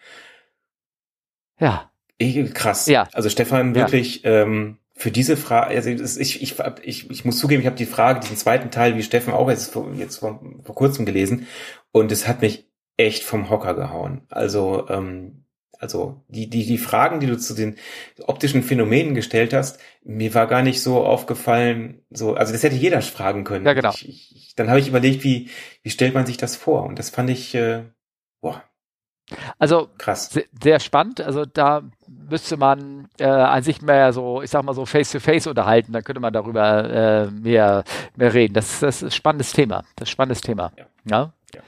[1.59, 1.91] Ja.
[2.19, 2.87] Ich, krass.
[2.87, 3.09] Ja.
[3.13, 3.81] Also Stefan, Ja.
[3.83, 7.85] wirklich, ähm, für diese Frage, also ich, ich, ich, ich muss zugeben, ich habe die
[7.85, 11.47] Frage, diesen zweiten Teil, wie Steffen auch jetzt, vor, jetzt vor, vor kurzem gelesen
[11.93, 14.23] und es hat mich echt vom Hocker gehauen.
[14.31, 15.45] Also, ähm,
[15.79, 17.77] also die, die, die Fragen, die du zu den
[18.27, 23.03] optischen Phänomenen gestellt hast, mir war gar nicht so aufgefallen, so, also das hätte jeder
[23.03, 23.67] fragen können.
[23.67, 23.91] Ja, genau.
[23.91, 25.51] Ich, ich, dann habe ich überlegt, wie,
[25.83, 26.85] wie stellt man sich das vor?
[26.85, 27.85] Und das fand ich, äh,
[28.41, 28.65] boah,
[29.59, 30.31] Also krass.
[30.31, 31.21] se- sehr spannend.
[31.21, 31.83] Also da
[32.29, 35.93] müsste man äh, an sich mehr so, ich sag mal so face-to-face unterhalten.
[35.93, 37.85] Dann könnte man darüber äh, mehr,
[38.17, 38.55] mehr reden.
[38.55, 39.79] Das, das ist ein spannendes Thema.
[39.79, 40.73] Das ist ein spannendes Thema.
[40.77, 40.85] Ja.
[41.11, 41.33] Ja.
[41.55, 41.61] Ja.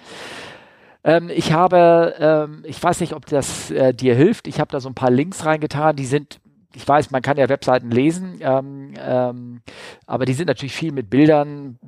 [1.05, 4.47] Ähm, ich habe, ähm, ich weiß nicht, ob das äh, dir hilft.
[4.49, 5.97] Ich habe da so ein paar Links reingetan.
[5.97, 6.41] Die sind
[6.75, 9.61] ich weiß, man kann ja Webseiten lesen, ähm, ähm,
[10.07, 11.79] aber die sind natürlich viel mit Bildern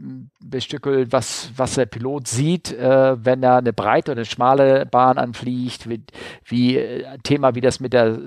[0.42, 5.18] bestückelt, was, was der Pilot sieht, äh, wenn er eine breite oder eine schmale Bahn
[5.18, 6.02] anfliegt, wie,
[6.46, 8.20] wie äh, Thema wie das mit der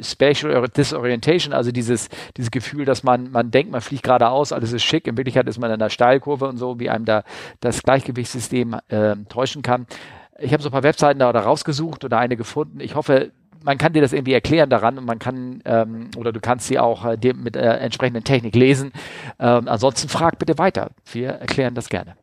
[0.00, 4.82] Spatial Disorientation, also dieses, dieses Gefühl, dass man, man denkt, man fliegt geradeaus, alles ist
[4.82, 7.24] schick, in Wirklichkeit ist man in einer Steilkurve und so, wie einem da
[7.60, 9.86] das Gleichgewichtssystem äh, täuschen kann.
[10.40, 12.80] Ich habe so ein paar Webseiten da, da rausgesucht oder eine gefunden.
[12.80, 13.30] Ich hoffe,
[13.64, 16.78] man kann dir das irgendwie erklären daran und man kann, ähm, oder du kannst sie
[16.78, 18.92] auch äh, mit äh, entsprechenden Technik lesen.
[19.40, 20.90] Ähm, ansonsten frag bitte weiter.
[21.10, 22.16] Wir erklären das gerne.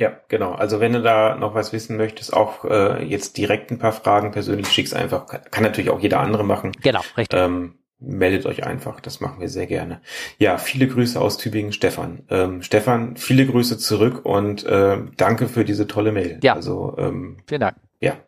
[0.00, 0.52] Ja, genau.
[0.52, 4.30] Also wenn du da noch was wissen möchtest, auch äh, jetzt direkt ein paar Fragen
[4.30, 5.26] persönlich, schick's einfach.
[5.26, 6.72] Kann, kann natürlich auch jeder andere machen.
[6.82, 7.40] Genau, richtig.
[7.40, 10.00] Ähm, meldet euch einfach, das machen wir sehr gerne.
[10.38, 12.22] Ja, viele Grüße aus Tübingen, Stefan.
[12.28, 16.38] Ähm, Stefan, viele Grüße zurück und äh, danke für diese tolle Mail.
[16.42, 16.54] Ja.
[16.54, 17.76] Also ähm, Vielen Dank.
[18.00, 18.18] ja,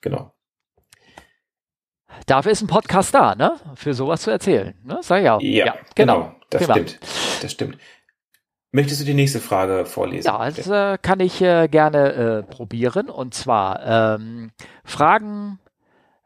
[0.00, 0.32] genau.
[2.26, 3.56] Dafür ist ein Podcast da, ne?
[3.74, 4.74] Für sowas zu erzählen.
[4.84, 4.98] Ne?
[5.02, 5.40] Sag ich auch.
[5.40, 6.14] Ja, genau.
[6.14, 6.34] genau.
[6.50, 6.74] Das Prima.
[6.74, 6.98] stimmt.
[7.42, 7.78] Das stimmt.
[8.72, 10.28] Möchtest du die nächste Frage vorlesen?
[10.28, 13.08] Ja, das äh, kann ich äh, gerne äh, probieren.
[13.08, 14.50] Und zwar ähm,
[14.84, 15.58] Fragen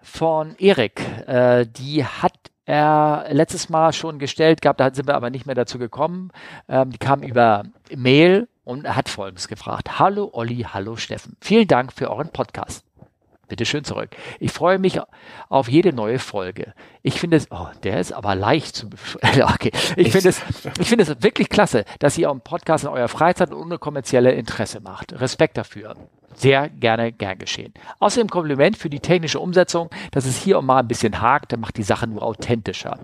[0.02, 1.00] von Erik.
[1.26, 2.34] Äh, die hat
[2.66, 6.30] er letztes Mal schon gestellt gehabt, da sind wir aber nicht mehr dazu gekommen.
[6.68, 9.98] Ähm, die kam über Mail und er hat Folgendes gefragt.
[9.98, 11.36] Hallo Olli, hallo Steffen.
[11.40, 12.84] Vielen Dank für euren Podcast.
[13.48, 14.10] Bitte schön zurück.
[14.40, 15.00] Ich freue mich
[15.48, 16.74] auf jede neue Folge.
[17.02, 18.88] Ich finde es, oh, der ist aber leicht zu,
[19.22, 19.70] okay.
[19.96, 20.40] Ich finde es,
[20.80, 24.32] ich finde es wirklich klasse, dass ihr euren Podcast in eurer Freizeit und ohne kommerzielle
[24.32, 25.18] Interesse macht.
[25.20, 25.94] Respekt dafür.
[26.34, 27.72] Sehr gerne, gern geschehen.
[28.00, 31.60] Außerdem Kompliment für die technische Umsetzung, dass es hier und mal ein bisschen hakt, dann
[31.60, 32.98] macht die Sache nur authentischer.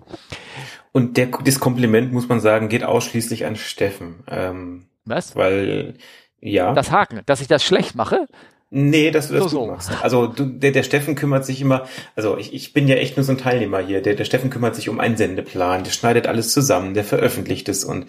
[0.91, 4.23] Und der, das Kompliment, muss man sagen, geht ausschließlich an Steffen.
[4.27, 5.35] Ähm, Was?
[5.35, 5.95] weil,
[6.41, 6.73] ja.
[6.73, 8.27] Das Haken, dass ich das schlecht mache?
[8.73, 9.71] Nee, dass du das So, gut so.
[9.73, 9.91] machst.
[10.01, 13.25] Also du, der, der Steffen kümmert sich immer, also ich, ich bin ja echt nur
[13.25, 14.01] so ein Teilnehmer hier.
[14.01, 17.83] Der, der Steffen kümmert sich um einen Sendeplan, der schneidet alles zusammen, der veröffentlicht es
[17.83, 18.05] und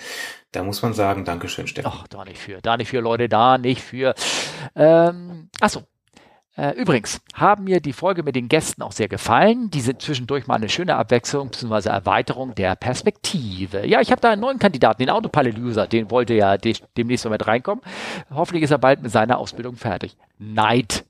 [0.53, 1.91] da muss man sagen, Dankeschön, Steffen.
[1.93, 4.15] Ach, da nicht für, da nicht für, Leute, da nicht für.
[4.77, 5.83] Ähm, achso.
[6.55, 9.71] Äh, übrigens, haben mir die Folge mit den Gästen auch sehr gefallen.
[9.71, 11.89] Die sind zwischendurch mal eine schöne Abwechslung bzw.
[11.89, 13.87] Erweiterung der Perspektive.
[13.87, 17.31] Ja, ich habe da einen neuen Kandidaten, den Autopilot-User, den wollte ja de demnächst mal
[17.31, 17.83] mit reinkommen.
[18.31, 20.17] Hoffentlich ist er bald mit seiner Ausbildung fertig.
[20.39, 21.05] Neid.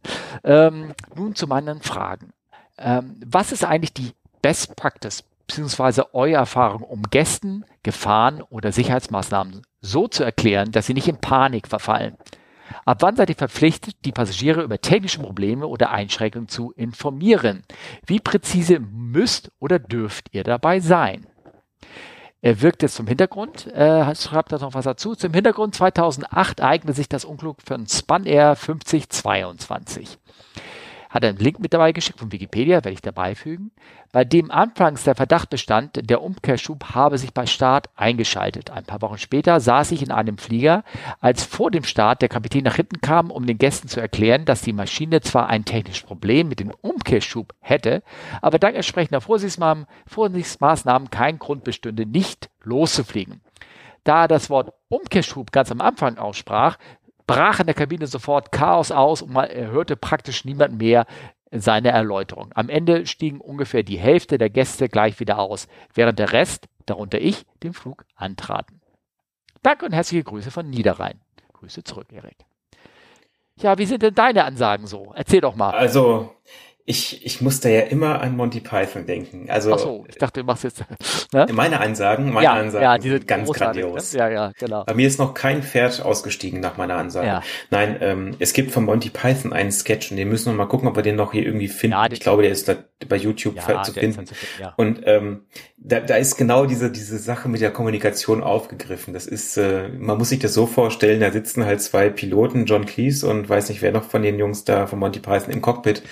[0.44, 2.33] Ähm, nun zu meinen Fragen.
[2.78, 9.62] Ähm, was ist eigentlich die Best Practice beziehungsweise eure Erfahrung, um Gästen Gefahren oder Sicherheitsmaßnahmen
[9.81, 12.16] so zu erklären, dass sie nicht in Panik verfallen?
[12.85, 17.64] Ab wann seid ihr verpflichtet, die Passagiere über technische Probleme oder Einschränkungen zu informieren?
[18.06, 21.26] Wie präzise müsst oder dürft ihr dabei sein?
[22.44, 25.14] Er wirkt jetzt zum Hintergrund, äh, schreibt da noch was dazu.
[25.14, 30.18] Zum Hintergrund 2008 ereignete sich das Unglück von Spun Air 5022
[31.12, 33.70] hat er einen Link mit dabei geschickt von Wikipedia, werde ich dabei fügen,
[34.12, 38.70] bei dem anfangs der Verdacht bestand, der Umkehrschub habe sich bei Start eingeschaltet.
[38.70, 40.85] Ein paar Wochen später saß ich in einem Flieger,
[41.20, 44.62] als vor dem Start der Kapitän nach hinten kam, um den Gästen zu erklären, dass
[44.62, 48.03] die Maschine zwar ein technisches Problem mit dem Umkehrschub hätte,
[48.40, 53.42] aber dank entsprechender Vorsichtsmaßnahmen, Vorsichtsmaßnahmen kein Grund bestünde, nicht loszufliegen.
[54.05, 56.77] Da er das Wort Umkehrschub ganz am Anfang aussprach,
[57.33, 61.07] brach in der Kabine sofort Chaos aus und man hörte praktisch niemand mehr
[61.51, 62.51] seine Erläuterung.
[62.55, 67.21] Am Ende stiegen ungefähr die Hälfte der Gäste gleich wieder aus, während der Rest, darunter
[67.21, 68.81] ich, den Flug antraten.
[69.62, 71.21] Danke und herzliche Grüße von Niederrhein.
[71.53, 72.37] Grüße zurück, Erik.
[73.57, 75.12] Ja, wie sind denn deine Ansagen so?
[75.14, 75.71] Erzähl doch mal.
[75.71, 76.35] Also,
[76.85, 79.49] ich, ich musste ja immer an Monty Python denken.
[79.49, 80.85] Also, Ach so, ich dachte, du machst jetzt.
[81.33, 81.47] Ne?
[81.53, 83.55] Meine Ansagen, meine ja, Ansagen ja, diese sind ganz ne?
[83.55, 84.12] grandios.
[84.12, 84.85] Ja, ja, genau.
[84.85, 87.27] Bei mir ist noch kein Pferd ausgestiegen nach meiner Ansage.
[87.27, 87.42] Ja.
[87.71, 90.88] Nein, ähm, es gibt von Monty Python einen Sketch und den müssen wir mal gucken,
[90.88, 91.97] ob wir den noch hier irgendwie finden.
[91.97, 92.75] Ja, ich glaube, der ist da
[93.09, 94.27] bei YouTube ja, zu finden.
[94.27, 94.75] Zu finden ja.
[94.77, 95.47] Und ähm,
[95.79, 99.14] da, da ist genau diese, diese Sache mit der Kommunikation aufgegriffen.
[99.14, 102.85] Das ist, äh, man muss sich das so vorstellen, da sitzen halt zwei Piloten, John
[102.85, 106.03] Cleese und weiß nicht wer noch von den Jungs da von Monty Python im Cockpit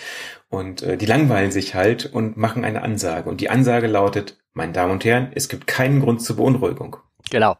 [0.50, 3.30] und äh, die langweilen sich halt und machen eine Ansage.
[3.30, 6.96] Und die Ansage lautet, meine Damen und Herren, es gibt keinen Grund zur Beunruhigung.
[7.30, 7.56] Genau.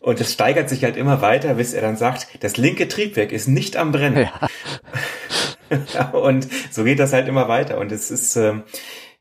[0.00, 3.48] Und es steigert sich halt immer weiter, bis er dann sagt, das linke Triebwerk ist
[3.48, 4.28] nicht am Brennen.
[5.92, 6.10] Ja.
[6.12, 7.78] und so geht das halt immer weiter.
[7.78, 8.62] Und es ist, ähm,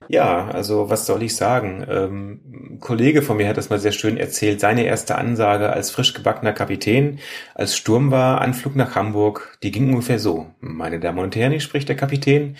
[0.07, 1.85] ja, also was soll ich sagen?
[1.89, 4.59] Ähm, ein Kollege von mir hat das mal sehr schön erzählt.
[4.59, 7.19] Seine erste Ansage als frisch gebackener Kapitän,
[7.55, 10.47] als Sturm war, Anflug nach Hamburg, die ging ungefähr so.
[10.59, 12.57] Meine Damen und Herren, spricht der Kapitän.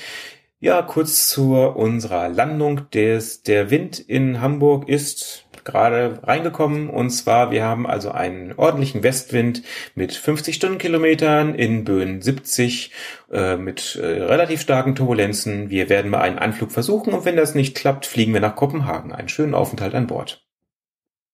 [0.60, 2.90] Ja, kurz zu unserer Landung.
[2.92, 6.90] Des, der Wind in Hamburg ist gerade reingekommen.
[6.90, 9.64] Und zwar, wir haben also einen ordentlichen Westwind
[9.96, 12.92] mit 50 Stundenkilometern in Böen 70
[13.32, 15.70] äh, mit äh, relativ starken Turbulenzen.
[15.70, 19.12] Wir werden mal einen Anflug versuchen und wenn das nicht klappt, fliegen wir nach Kopenhagen.
[19.12, 20.44] Einen schönen Aufenthalt an Bord.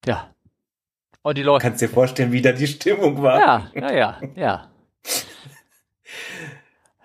[0.05, 0.33] Ja.
[1.21, 1.63] Und die Leute.
[1.63, 3.39] Kannst dir vorstellen, wie da die Stimmung war.
[3.39, 4.71] Ja, naja, ja.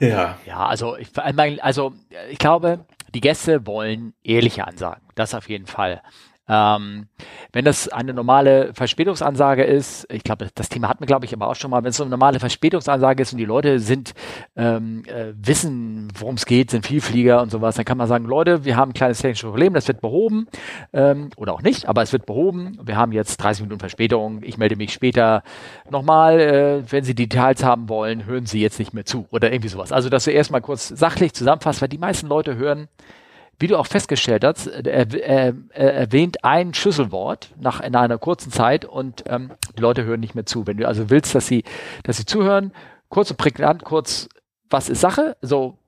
[0.03, 0.39] Ja.
[0.47, 1.95] Ja, also ich, also
[2.29, 5.03] ich glaube, die Gäste wollen ehrliche Ansagen.
[5.15, 6.03] Das auf jeden Fall.
[6.49, 7.07] Ähm,
[7.53, 11.49] wenn das eine normale Verspätungsansage ist, ich glaube, das Thema hatten wir, glaube ich, aber
[11.49, 14.15] auch schon mal, wenn es so eine normale Verspätungsansage ist und die Leute sind,
[14.57, 18.65] ähm, äh, wissen, worum es geht, sind Vielflieger und sowas, dann kann man sagen, Leute,
[18.65, 20.49] wir haben ein kleines technisches Problem, das wird behoben,
[20.93, 22.79] ähm, oder auch nicht, aber es wird behoben.
[22.83, 25.45] Wir haben jetzt 30 Minuten Verspätung, ich melde mich später
[25.91, 29.69] nochmal, äh, wenn Sie Details haben wollen, hören Sie jetzt nicht mehr zu oder irgendwie
[29.69, 29.93] sowas.
[29.93, 32.89] Also, dass du erstmal kurz sachlich zusammenfasst, weil die meisten Leute hören,
[33.59, 38.51] wie du auch festgestellt hast, er, er, er erwähnt ein Schlüsselwort nach in einer kurzen
[38.51, 40.67] Zeit und ähm, die Leute hören nicht mehr zu.
[40.67, 41.65] Wenn du also willst, dass sie,
[42.03, 42.73] dass sie zuhören,
[43.09, 44.29] kurz und prägnant, kurz,
[44.69, 45.37] was ist Sache?
[45.43, 45.79] So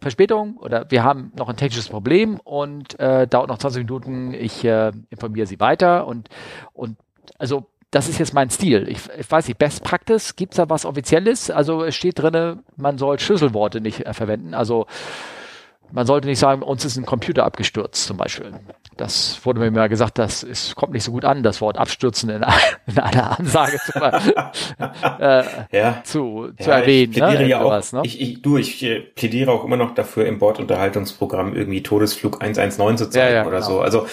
[0.00, 4.64] Verspätung oder wir haben noch ein technisches Problem und äh, dauert noch 20 Minuten, ich
[4.64, 6.28] äh, informiere sie weiter und,
[6.72, 6.98] und
[7.38, 8.88] also das ist jetzt mein Stil.
[8.88, 11.50] Ich, ich weiß nicht, Best Practice, gibt es da was Offizielles?
[11.50, 14.52] Also es steht drin, man soll Schlüsselworte nicht äh, verwenden.
[14.52, 14.86] Also
[15.92, 18.52] man sollte nicht sagen, uns ist ein Computer abgestürzt zum Beispiel.
[18.96, 22.30] Das wurde mir mal gesagt, das ist, kommt nicht so gut an, das Wort abstürzen
[22.30, 22.44] in,
[22.86, 23.98] in einer Ansage zu,
[25.20, 26.00] äh, ja.
[26.04, 27.12] zu, zu ja, erwähnen.
[27.12, 27.48] Ich plädiere ne?
[27.48, 28.02] ja auch, ne?
[28.04, 33.06] ich, ich, du, ich äh, plädiere auch immer noch dafür, im Bordunterhaltungsprogramm irgendwie Todesflug 119
[33.06, 33.68] zu zeigen ja, oder genau.
[33.68, 33.80] so.
[33.80, 34.06] Also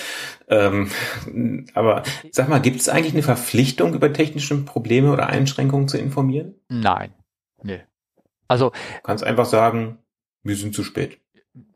[0.51, 0.89] ähm,
[1.73, 6.55] aber sag mal, gibt es eigentlich eine Verpflichtung, über technische Probleme oder Einschränkungen zu informieren?
[6.69, 7.13] Nein.
[7.63, 7.81] Nee.
[8.47, 8.69] Also.
[8.71, 9.99] Du kannst einfach sagen,
[10.43, 11.20] wir sind zu spät.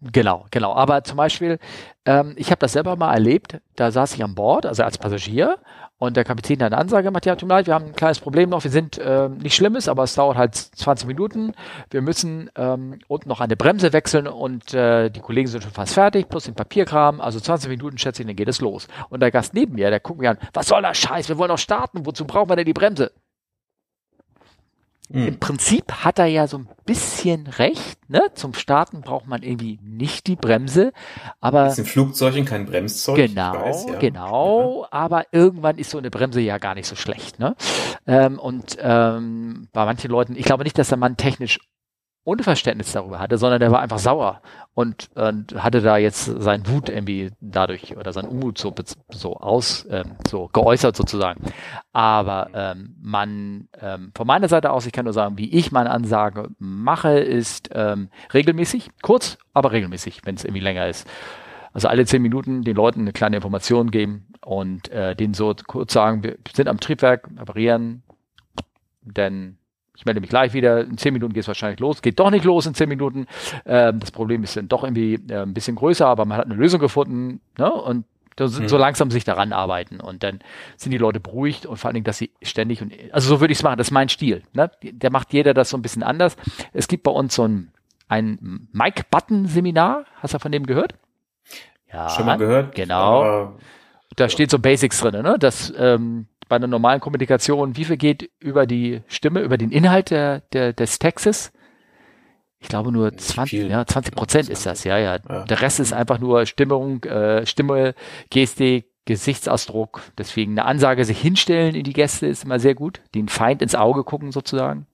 [0.02, 0.74] Genau, genau.
[0.74, 1.60] Aber zum Beispiel,
[2.06, 5.58] ähm, ich habe das selber mal erlebt, da saß ich an Bord, also als Passagier,
[5.98, 8.20] und der Kapitän hat eine Ansage gemacht, ja, tut mir leid, wir haben ein kleines
[8.20, 11.54] Problem noch, wir sind äh, nicht Schlimmes, aber es dauert halt 20 Minuten.
[11.90, 15.94] Wir müssen ähm, unten noch eine Bremse wechseln und äh, die Kollegen sind schon fast
[15.94, 18.88] fertig, plus den Papierkram, also 20 Minuten schätze ich, dann geht es los.
[19.10, 21.50] Und der Gast neben mir, der guckt mir an, was soll das Scheiß, wir wollen
[21.50, 23.12] doch starten, wozu brauchen wir denn die Bremse?
[25.10, 25.28] Mhm.
[25.28, 28.00] Im Prinzip hat er ja so ein bisschen recht.
[28.10, 28.22] Ne?
[28.34, 30.94] Zum Starten braucht man irgendwie nicht die Bremse,
[31.40, 33.16] aber das ist ein Flugzeug und kein Bremszeug.
[33.16, 34.00] Genau, weiß, ja.
[34.00, 34.82] genau.
[34.84, 34.88] Ja.
[34.92, 37.40] Aber irgendwann ist so eine Bremse ja gar nicht so schlecht.
[37.40, 37.56] Ne?
[38.08, 41.60] Ähm, und ähm, bei manchen Leuten, ich glaube nicht, dass der Mann technisch
[42.26, 44.42] Unverständnis darüber hatte, sondern der war einfach sauer
[44.74, 48.74] und, und hatte da jetzt sein Wut irgendwie dadurch oder sein Unmut so,
[49.12, 51.44] so aus, ähm, so geäußert sozusagen.
[51.94, 55.92] Aber ähm, man, ähm, von meiner Seite aus, ich kann nur sagen, wie ich meine
[55.92, 61.08] Ansage mache, ist ähm, regelmäßig, kurz, aber regelmäßig, wenn es irgendwie länger ist.
[61.74, 65.94] Also alle zehn Minuten den Leuten eine kleine Information geben und äh, denen so kurz
[65.94, 68.02] sagen, wir sind am Triebwerk, reparieren,
[69.04, 69.60] denn
[69.96, 72.46] ich melde mich gleich wieder, in zehn Minuten geht es wahrscheinlich los, geht doch nicht
[72.46, 73.28] los in zehn Minuten.
[73.66, 76.56] Ähm, das Problem ist dann doch irgendwie äh, ein bisschen größer, aber man hat eine
[76.56, 77.72] Lösung gefunden ne?
[77.72, 78.06] und
[78.38, 78.68] so, mhm.
[78.68, 80.40] so langsam sich daran arbeiten und dann
[80.76, 83.54] sind die Leute beruhigt und vor allen Dingen, dass sie ständig und also so würde
[83.54, 84.44] ich es machen, das ist mein Stil.
[84.54, 84.70] Ne?
[84.84, 86.36] Der macht jeder das so ein bisschen anders.
[86.74, 87.72] Es gibt bei uns so ein,
[88.10, 90.96] ein Mike-Button-Seminar, hast du von dem gehört?
[91.92, 92.76] Ja, schon mal gehört.
[92.76, 93.58] Genau.
[94.18, 95.38] Da steht so Basics drin, ne?
[95.40, 100.12] Das ähm, bei einer normalen Kommunikation, wie viel geht über die Stimme, über den Inhalt
[100.12, 101.52] der, der, des Textes?
[102.60, 105.44] Ich glaube nur 20, ja, 20 Prozent ist das, ja, ja, ja.
[105.46, 107.94] Der Rest ist einfach nur Stimmung, äh, Stimme,
[108.30, 110.02] Gestik, Gesichtsausdruck.
[110.18, 113.02] Deswegen eine Ansage, sich hinstellen in die Gäste ist immer sehr gut.
[113.14, 114.88] Den Feind ins Auge gucken sozusagen.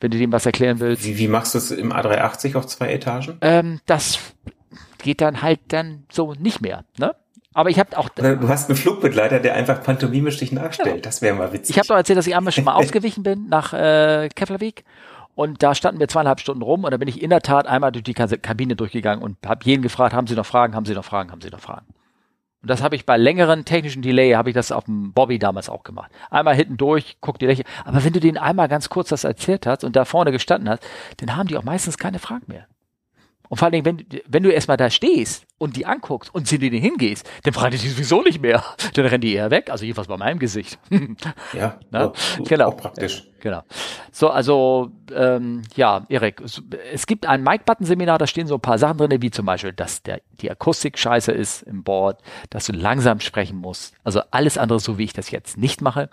[0.00, 1.04] Wenn du dem was erklären willst.
[1.04, 3.38] Wie, wie machst du es im A380 auf zwei Etagen?
[3.42, 4.18] Ähm, das
[4.98, 7.14] geht dann halt dann so nicht mehr, ne?
[7.54, 8.10] Aber ich habe auch.
[8.18, 10.96] Oder du hast einen Flugbegleiter, der einfach pantomimisch dich nachstellt.
[10.96, 11.00] Ja.
[11.02, 11.70] Das wäre mal witzig.
[11.70, 14.84] Ich habe doch erzählt, dass ich einmal schon mal ausgewichen bin nach äh, Keflavik
[15.36, 17.92] und da standen wir zweieinhalb Stunden rum und da bin ich in der Tat einmal
[17.92, 21.04] durch die Kabine durchgegangen und habe jeden gefragt, haben Sie noch Fragen, haben Sie noch
[21.04, 21.86] Fragen, haben Sie noch Fragen.
[22.62, 25.68] Und das habe ich bei längeren technischen Delay, habe ich das auf dem Bobby damals
[25.68, 26.10] auch gemacht.
[26.30, 27.68] Einmal hinten durch, guck die Lächeln.
[27.84, 30.82] Aber wenn du denen einmal ganz kurz das erzählt hast und da vorne gestanden hast,
[31.18, 32.66] dann haben die auch meistens keine Fragen mehr.
[33.54, 36.58] Und vor allen Dingen, wenn, wenn du erstmal da stehst und die anguckst und zu
[36.58, 38.64] denen hingehst, dann fragen die sowieso nicht mehr.
[38.94, 39.70] Dann rennen die eher weg.
[39.70, 40.76] Also jedenfalls bei meinem Gesicht.
[41.52, 42.12] ja, Na?
[42.16, 42.70] So, genau.
[42.70, 43.22] Auch praktisch.
[43.38, 43.62] Genau.
[44.10, 46.42] So, also ähm, ja, Erik,
[46.92, 50.02] es gibt ein Mic-Button-Seminar, da stehen so ein paar Sachen drin, wie zum Beispiel, dass
[50.02, 53.94] der, die Akustik scheiße ist im Board, dass du langsam sprechen musst.
[54.02, 56.10] Also alles andere, so wie ich das jetzt nicht mache.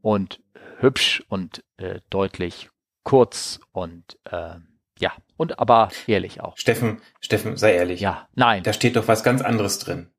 [0.00, 0.38] Und
[0.78, 2.70] hübsch und äh, deutlich,
[3.02, 4.60] kurz und äh,
[4.98, 6.56] ja, und aber ehrlich auch.
[6.56, 8.00] Steffen, Steffen, sei ehrlich.
[8.00, 8.62] Ja, nein.
[8.62, 10.10] Da steht doch was ganz anderes drin.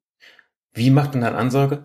[0.73, 1.83] Wie macht man dann Ansage?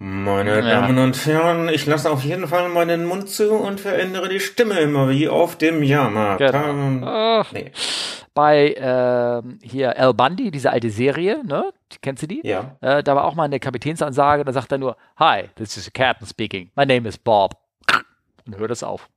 [0.00, 0.80] Meine ja.
[0.80, 4.78] Damen und Herren, ich lasse auf jeden Fall meinen Mund zu und verändere die Stimme
[4.78, 6.38] immer wie auf dem Jahrmarkt.
[6.38, 7.44] Genau.
[7.52, 7.72] Nee.
[8.32, 11.72] Bei äh, hier Al Bundy, diese alte Serie, ne?
[12.00, 12.42] Kennst du die?
[12.44, 12.76] Ja.
[12.80, 15.90] Äh, da war auch mal eine Kapitänsansage, da sagt er nur, Hi, this is a
[15.90, 16.70] captain speaking.
[16.76, 17.56] My name is Bob.
[18.46, 19.08] Und hört es auf.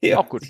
[0.00, 0.44] Ja, auch gut.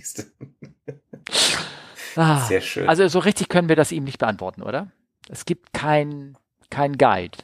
[2.16, 2.88] Ah, Sehr schön.
[2.88, 4.88] Also so richtig können wir das ihm nicht beantworten, oder?
[5.28, 6.37] Es gibt kein,
[6.70, 7.38] kein Guide.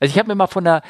[0.00, 0.82] Also ich habe mir mal von einer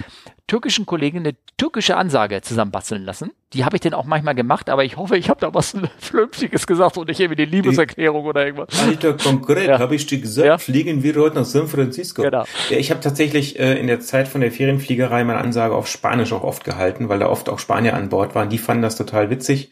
[0.46, 3.32] türkischen Kollegin eine türkische Ansage zusammenbasteln lassen.
[3.52, 6.66] Die habe ich dann auch manchmal gemacht, aber ich hoffe, ich habe da was Vernünftiges
[6.66, 8.68] gesagt und nicht irgendwie die Liebeserklärung oder irgendwas.
[8.80, 9.78] Alter, konkret ja.
[9.80, 10.58] habe ich dir gesagt, ja.
[10.58, 12.22] fliegen wir heute nach San Francisco.
[12.22, 12.44] Genau.
[12.68, 16.32] Ja, ich habe tatsächlich äh, in der Zeit von der Ferienfliegerei meine Ansage auf Spanisch
[16.32, 18.48] auch oft gehalten, weil da oft auch Spanier an Bord waren.
[18.48, 19.70] Die fanden das total witzig.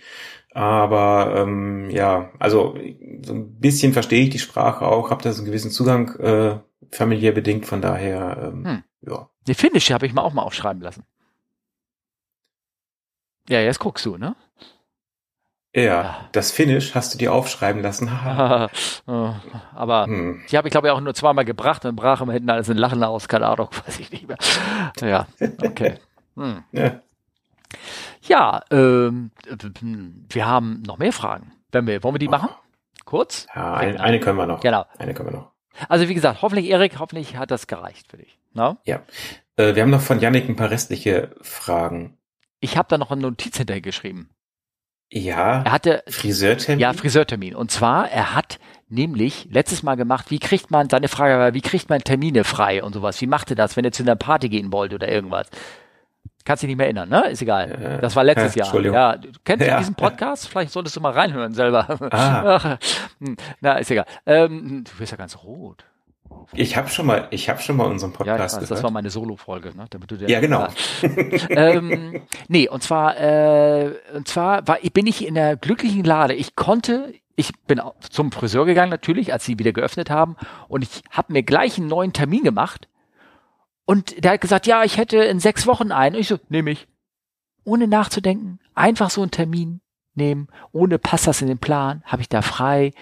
[0.59, 2.77] Aber ähm, ja, also
[3.23, 6.59] so ein bisschen verstehe ich die Sprache auch, habe da so einen gewissen Zugang äh,
[6.91, 8.83] familiär bedingt, von daher, ähm, hm.
[9.03, 9.31] ja.
[9.47, 11.05] Die Finnische habe ich mal auch mal aufschreiben lassen.
[13.49, 14.35] Ja, jetzt guckst du, ne?
[15.77, 16.29] Ja, ja.
[16.33, 18.11] das Finnisch hast du dir aufschreiben lassen.
[19.07, 19.35] Oh,
[19.75, 20.43] aber hm.
[20.51, 22.77] die habe ich glaube ich auch nur zweimal gebracht und brach immer hinten alles in
[22.77, 24.39] Lachen aus, keine Ahnung, weiß ich nicht mehr.
[25.01, 25.29] Ja,
[25.63, 25.95] okay.
[26.37, 26.63] Hm.
[26.73, 27.01] Ja.
[28.23, 29.31] Ja, ähm,
[30.29, 31.53] wir haben noch mehr Fragen.
[31.71, 32.51] Wenn wir, wollen wir die machen?
[33.05, 33.47] Kurz?
[33.55, 34.61] Ja, eine, eine können wir noch.
[34.61, 34.85] Genau.
[34.99, 35.53] Eine können wir noch.
[35.89, 38.39] Also wie gesagt, hoffentlich, Erik, hoffentlich hat das gereicht für dich.
[38.53, 38.79] No?
[38.85, 39.03] Ja.
[39.57, 42.19] Äh, wir haben noch von Yannick ein paar restliche Fragen.
[42.61, 44.31] Ich habe da noch eine Notiz hinterher geschrieben.
[45.11, 45.63] Ja.
[45.63, 46.81] Er hatte Friseurtermin.
[46.81, 47.55] Ja, Friseurtermin.
[47.55, 51.61] Und zwar, er hat nämlich letztes Mal gemacht, wie kriegt man, seine Frage war, wie
[51.61, 53.21] kriegt man Termine frei und sowas?
[53.21, 55.49] Wie macht er das, wenn er zu einer Party gehen wollte oder irgendwas?
[56.49, 57.29] Kannst dich nicht mehr erinnern, ne?
[57.29, 57.99] Ist egal.
[58.01, 58.81] Das war letztes ja, Jahr.
[58.81, 59.77] Ja, du kennst ja.
[59.81, 60.49] diesen Podcast?
[60.49, 61.87] Vielleicht solltest du mal reinhören selber.
[62.11, 62.79] Ah.
[63.21, 64.07] Hm, na, ist egal.
[64.25, 65.85] Ähm, du wirst ja ganz rot.
[66.55, 68.71] Ich habe schon mal, ich habe schon mal unseren Podcast ja, weiß, gehört.
[68.71, 69.87] Das war meine Solo-Folge, ne?
[69.91, 70.69] Damit du ja, genau.
[71.51, 76.33] ähm, nee, und zwar, äh, und zwar war, bin ich in der glücklichen Lade.
[76.33, 80.37] Ich konnte, ich bin zum Friseur gegangen natürlich, als sie wieder geöffnet haben,
[80.69, 82.89] und ich habe mir gleich einen neuen Termin gemacht
[83.89, 86.15] und der hat gesagt, ja, ich hätte in sechs Wochen einen.
[86.15, 86.87] Und ich so, nehme ich.
[87.65, 89.81] Ohne nachzudenken, einfach so einen Termin
[90.13, 92.93] nehmen, ohne passt das in den Plan, habe ich da frei.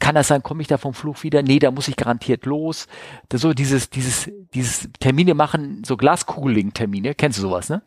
[0.00, 1.42] Kann das sein, komme ich da vom Flug wieder?
[1.42, 2.88] Nee, da muss ich garantiert los.
[3.28, 7.14] Das so dieses, dieses, dieses Termine machen, so Glaskugeling-Termine.
[7.14, 7.82] Kennst du sowas, ne?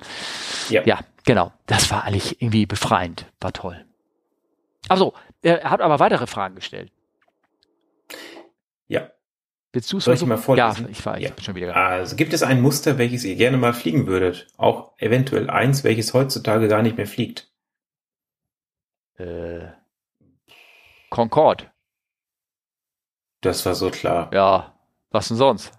[0.69, 0.81] Ja.
[0.85, 1.51] Ja, genau.
[1.65, 3.25] Das war eigentlich irgendwie befreiend.
[3.41, 3.85] War toll.
[4.87, 6.89] Also, er hat aber weitere Fragen gestellt.
[8.87, 9.09] Ja.
[9.75, 10.85] Willst du es Soll ich mal vorlesen?
[10.85, 11.31] Ja, ich war, ich ja.
[11.31, 11.75] bin schon wieder.
[11.75, 14.47] Also gibt es ein Muster, welches ihr gerne mal fliegen würdet?
[14.55, 17.51] Auch eventuell eins, welches heutzutage gar nicht mehr fliegt?
[19.17, 19.67] Äh,
[21.09, 21.65] Concorde.
[23.41, 24.31] Das war so klar.
[24.33, 25.73] Ja, was denn sonst?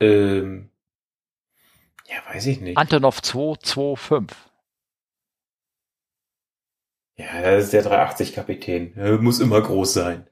[0.00, 0.70] Ähm,
[2.06, 2.78] ja, weiß ich nicht.
[2.78, 4.38] Antonov 225.
[7.16, 9.22] Ja, das ist der 380-Kapitän.
[9.22, 10.26] Muss immer groß sein.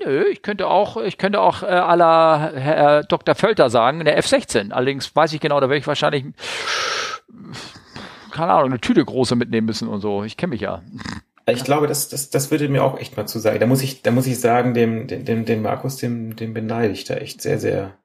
[0.00, 3.34] Nö, ich könnte auch, ich könnte auch äh, la Herr Dr.
[3.34, 4.72] Völter sagen, eine F-16.
[4.72, 6.24] Allerdings weiß ich genau, da werde ich wahrscheinlich,
[8.30, 10.24] keine Ahnung, eine Tüte große mitnehmen müssen und so.
[10.24, 10.82] Ich kenne mich ja.
[11.46, 13.58] Ich glaube, das, das, das würde mir auch echt mal zu sagen.
[13.58, 17.04] Da muss ich, da muss ich sagen, dem, dem, dem Markus, dem, dem beneide ich
[17.04, 17.98] da echt sehr, sehr.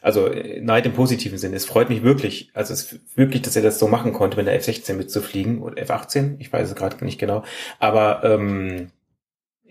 [0.00, 0.28] Also
[0.60, 1.54] Neid im positiven Sinne.
[1.54, 4.56] Es freut mich wirklich, also es wirklich, dass er das so machen konnte, mit der
[4.56, 6.36] F-16 mitzufliegen oder F-18.
[6.40, 7.44] Ich weiß es gerade nicht genau.
[7.78, 8.90] Aber ähm,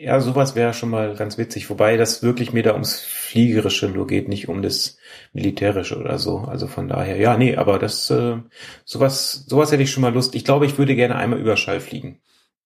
[0.03, 4.07] Ja, sowas wäre schon mal ganz witzig, wobei das wirklich mir da ums Fliegerische nur
[4.07, 4.97] geht, nicht um das
[5.31, 6.39] Militärische oder so.
[6.39, 8.37] Also von daher, ja, nee, aber das, äh,
[8.83, 10.33] sowas, sowas hätte ich schon mal Lust.
[10.33, 12.19] Ich glaube, ich würde gerne einmal Überschall fliegen.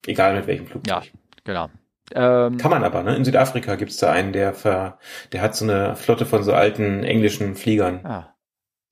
[0.08, 1.04] Egal mit welchem Flugzeug.
[1.06, 1.12] Ja,
[1.44, 1.70] genau.
[2.14, 3.18] Ähm, Kann man aber, ne?
[3.18, 4.98] In Südafrika gibt's da einen, der ver,
[5.34, 8.06] der hat so eine Flotte von so alten englischen Fliegern.
[8.06, 8.34] Ah.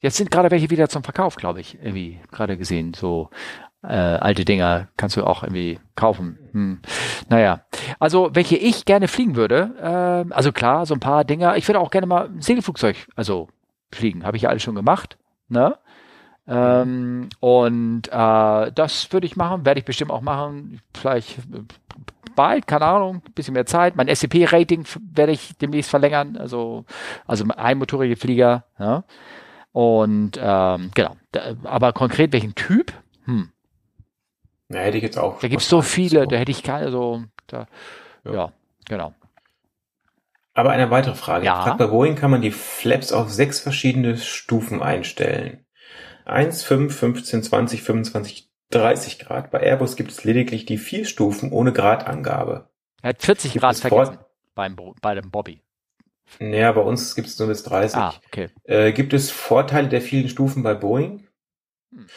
[0.02, 2.94] Jetzt sind gerade welche wieder zum Verkauf, glaube ich, irgendwie gerade gesehen.
[2.94, 3.30] So
[3.84, 6.40] äh, alte Dinger kannst du auch irgendwie kaufen.
[6.52, 6.80] Hm.
[7.30, 7.62] Naja,
[8.00, 11.58] also welche ich gerne fliegen würde, äh, also klar, so ein paar Dinger.
[11.58, 13.50] Ich würde auch gerne mal ein Segelflugzeug, also
[13.92, 15.18] fliegen, habe ich ja alles schon gemacht.
[15.50, 15.78] Ne?
[16.48, 20.82] Ähm, und äh, das würde ich machen, werde ich bestimmt auch machen.
[20.94, 21.64] Vielleicht äh,
[22.36, 23.96] bald, keine Ahnung, bisschen mehr Zeit.
[23.96, 26.86] Mein SCP-Rating werde ich demnächst verlängern, also,
[27.28, 28.66] also einmotorige Flieger.
[28.80, 29.04] Ja?
[29.72, 32.92] Und ähm, genau, da, aber konkret welchen Typ?
[33.26, 33.50] Hm.
[34.70, 35.39] Na, hätte ich jetzt auch.
[35.39, 37.68] Da gibt es so viele, da hätte ich keine, so, da,
[38.26, 38.34] ja.
[38.34, 38.53] ja,
[38.86, 39.14] genau.
[40.53, 41.45] Aber eine weitere Frage.
[41.45, 41.74] Ja.
[41.74, 45.66] Bei Boeing kann man die Flaps auf sechs verschiedene Stufen einstellen.
[46.26, 49.51] 1, 5, 15, 20, 25, 30 Grad.
[49.51, 52.70] Bei Airbus gibt es lediglich die vier Stufen ohne Gradangabe.
[53.01, 54.20] Er hat 40 Grad vergessen
[54.55, 55.61] beim, bei dem Bobby.
[56.39, 57.97] Naja, bei uns gibt es nur bis 30.
[57.97, 58.49] Ah, okay.
[58.64, 61.28] Äh, gibt es Vorteile der vielen Stufen bei Boeing?
[61.91, 62.07] Hm.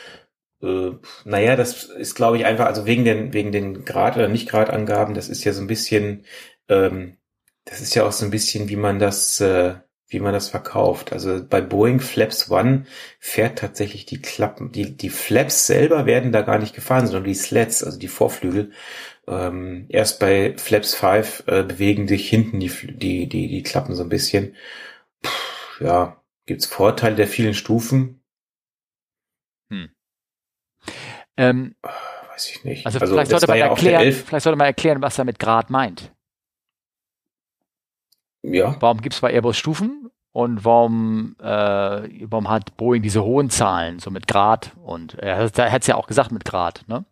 [0.62, 0.92] Äh,
[1.24, 5.28] naja, das ist, glaube ich, einfach, also wegen den, wegen den Grad- oder Nicht-Grad-Angaben, das
[5.28, 6.24] ist ja so ein bisschen,
[6.68, 7.16] ähm,
[7.64, 9.74] das ist ja auch so ein bisschen, wie man das, äh,
[10.08, 11.12] wie man das verkauft.
[11.12, 12.86] Also bei Boeing Flaps One
[13.18, 17.34] fährt tatsächlich die Klappen, die, die Flaps selber werden da gar nicht gefahren, sondern die
[17.34, 18.72] Slats, also die Vorflügel.
[19.28, 24.04] Ähm, erst bei Flaps 5 äh, bewegen sich hinten die, die, die, die Klappen so
[24.04, 24.54] ein bisschen.
[25.22, 25.30] Puh,
[25.84, 28.22] ja, gibt's Vorteile der vielen Stufen?
[29.70, 29.86] Hm.
[31.36, 32.84] Ähm, Weiß ich nicht.
[32.84, 35.70] Also, also vielleicht, sollte man ja erklären, vielleicht sollte man erklären, was er mit Grad
[35.70, 36.12] meint.
[38.42, 38.76] Ja.
[38.80, 43.98] Warum gibt es bei Airbus Stufen und warum, äh, warum hat Boeing diese hohen Zahlen,
[43.98, 44.72] so mit Grad?
[44.84, 47.04] Und er hat es ja auch gesagt mit Grad, ne?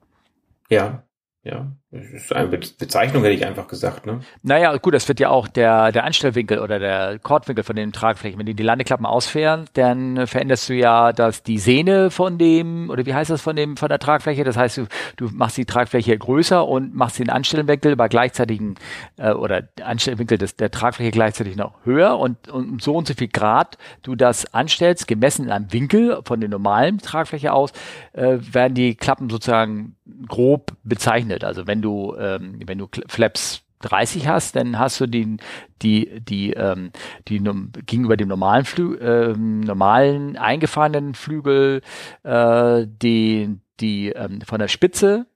[0.68, 1.04] Ja.
[1.44, 4.06] Ja, das ist eine Bezeichnung, hätte ich einfach gesagt.
[4.06, 4.20] Ne?
[4.42, 8.38] Naja, gut, das wird ja auch der, der Anstellwinkel oder der Kordwinkel von den Tragflächen.
[8.38, 13.04] Wenn die die Landeklappen ausfähren, dann veränderst du ja das, die Sehne von dem, oder
[13.04, 14.42] wie heißt das von dem, von der Tragfläche?
[14.42, 14.86] Das heißt, du,
[15.18, 18.76] du machst die Tragfläche größer und machst den Anstellwinkel bei gleichzeitigen,
[19.18, 23.28] äh, oder Anstellwinkel des, der Tragfläche gleichzeitig noch höher und, und so und so viel
[23.28, 27.72] Grad du das anstellst, gemessen in einem Winkel von der normalen Tragfläche aus,
[28.14, 29.96] äh, werden die Klappen sozusagen
[30.28, 31.33] grob bezeichnet.
[31.42, 35.36] Also wenn du, ähm, wenn du Flaps 30 hast, dann hast du die,
[35.82, 36.90] die, die, ähm,
[37.28, 37.40] die
[37.86, 41.82] gegenüber dem normalen Flü ähm, normalen eingefahrenen Flügel
[42.22, 45.26] äh, die, die ähm, von der Spitze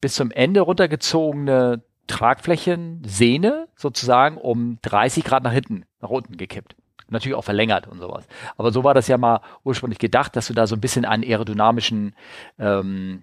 [0.00, 6.74] bis zum Ende runtergezogene Tragflächensehne sozusagen um 30 Grad nach hinten, nach unten gekippt.
[7.08, 8.26] Natürlich auch verlängert und sowas.
[8.56, 11.24] Aber so war das ja mal ursprünglich gedacht, dass du da so ein bisschen einen
[11.24, 12.14] aerodynamischen
[12.58, 13.22] ähm,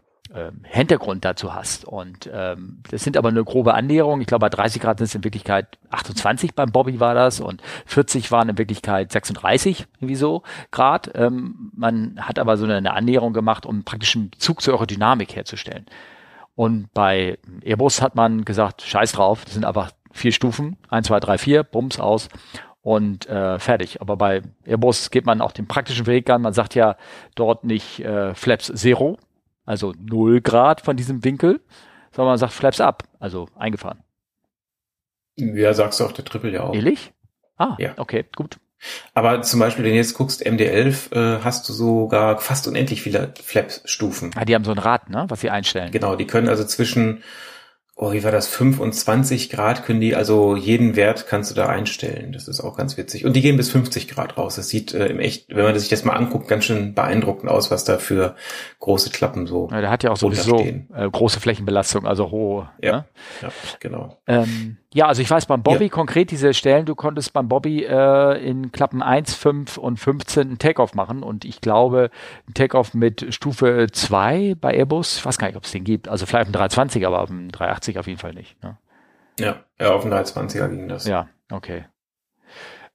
[0.64, 1.86] Hintergrund dazu hast.
[1.86, 4.22] Und ähm, das sind aber eine grobe Annäherung.
[4.22, 7.62] Ich glaube, bei 30 Grad sind es in Wirklichkeit 28 beim Bobby war das und
[7.86, 11.12] 40 waren in Wirklichkeit 36 irgendwie so Grad.
[11.16, 15.36] Ähm, man hat aber so eine, eine Annäherung gemacht, um praktisch einen Bezug zur Aerodynamik
[15.36, 15.86] herzustellen.
[16.56, 21.20] Und bei Airbus hat man gesagt, scheiß drauf, das sind einfach vier Stufen, eins, zwei,
[21.20, 22.30] drei, vier, Bums aus
[22.82, 24.02] und äh, fertig.
[24.02, 26.42] Aber bei Airbus geht man auch den praktischen Weg an.
[26.42, 26.96] Man sagt ja
[27.36, 29.18] dort nicht äh, Flaps Zero,
[29.68, 31.62] also 0 Grad von diesem Winkel,
[32.12, 34.00] sondern man sagt Flaps ab, also eingefahren.
[35.36, 36.74] Ja, sagst du auf der Triple ja auch.
[36.74, 37.14] Ehrlich?
[37.58, 37.94] Ah, ja.
[37.98, 38.58] okay, gut.
[39.14, 43.34] Aber zum Beispiel, wenn du jetzt guckst, MD11, äh, hast du sogar fast unendlich viele
[43.44, 44.32] Flaps-Stufen.
[44.36, 45.92] Ah, die haben so ein Rad, ne, was sie einstellen.
[45.92, 47.24] Genau, die können also zwischen
[48.00, 52.32] oh, wie war das, 25 Grad können die, also jeden Wert kannst du da einstellen.
[52.32, 53.26] Das ist auch ganz witzig.
[53.26, 54.56] Und die gehen bis 50 Grad raus.
[54.56, 57.72] Das sieht äh, im echt, wenn man sich das mal anguckt, ganz schön beeindruckend aus,
[57.72, 58.36] was da für
[58.80, 59.68] große Klappen so.
[59.72, 62.70] Ja, der hat ja auch sowieso äh, große Flächenbelastung, also hohe.
[62.82, 63.06] Ja, ne?
[63.42, 64.18] ja genau.
[64.28, 65.90] Ähm, ja, also ich weiß beim Bobby ja.
[65.90, 70.60] konkret diese Stellen, du konntest beim Bobby äh, in Klappen 1, 5 und 15 einen
[70.60, 72.10] Takeoff machen und ich glaube,
[72.48, 76.08] ein Takeoff mit Stufe 2 bei Airbus, ich weiß gar nicht, ob es den gibt,
[76.08, 78.62] also vielleicht ein 320, aber auf dem 380 auf jeden Fall nicht.
[78.64, 78.78] Ne?
[79.40, 81.06] Ja, ja, auf dem 320er ging das.
[81.06, 81.86] Ja, okay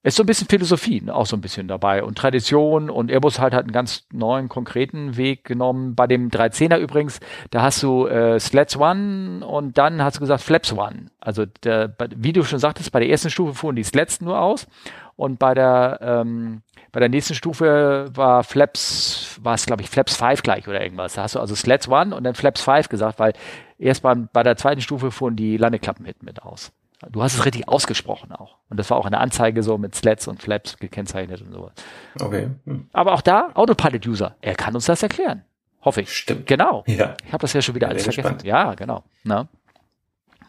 [0.02, 3.54] ist so ein bisschen Philosophie auch so ein bisschen dabei und Tradition und Airbus halt
[3.54, 5.94] hat einen ganz neuen, konkreten Weg genommen.
[5.94, 10.42] Bei dem 310er übrigens, da hast du äh, Slats One und dann hast du gesagt
[10.42, 11.06] Flaps One.
[11.20, 14.66] Also der, wie du schon sagtest, bei der ersten Stufe fuhren die Slats nur aus
[15.14, 20.16] und bei der ähm, bei der nächsten Stufe war Flaps, war es glaube ich Flaps
[20.16, 21.14] 5 gleich oder irgendwas.
[21.14, 23.32] Da hast du also Slats One und dann Flaps 5 gesagt, weil
[23.78, 26.70] erst beim, bei der zweiten Stufe fuhren die Landeklappen hinten mit aus.
[27.10, 28.58] Du hast es richtig ausgesprochen auch.
[28.68, 31.72] Und das war auch eine Anzeige so mit Slats und Flaps gekennzeichnet und sowas.
[32.20, 32.50] Okay.
[32.64, 32.88] Hm.
[32.92, 35.44] Aber auch da, Autopilot-User, er kann uns das erklären.
[35.82, 36.16] Hoffe ich.
[36.16, 36.46] Stimmt.
[36.46, 36.84] Genau.
[36.86, 37.16] Ja.
[37.26, 38.22] Ich habe das ja schon wieder alles vergessen.
[38.22, 38.44] gespannt.
[38.44, 39.02] Ja, genau.
[39.24, 39.48] Na?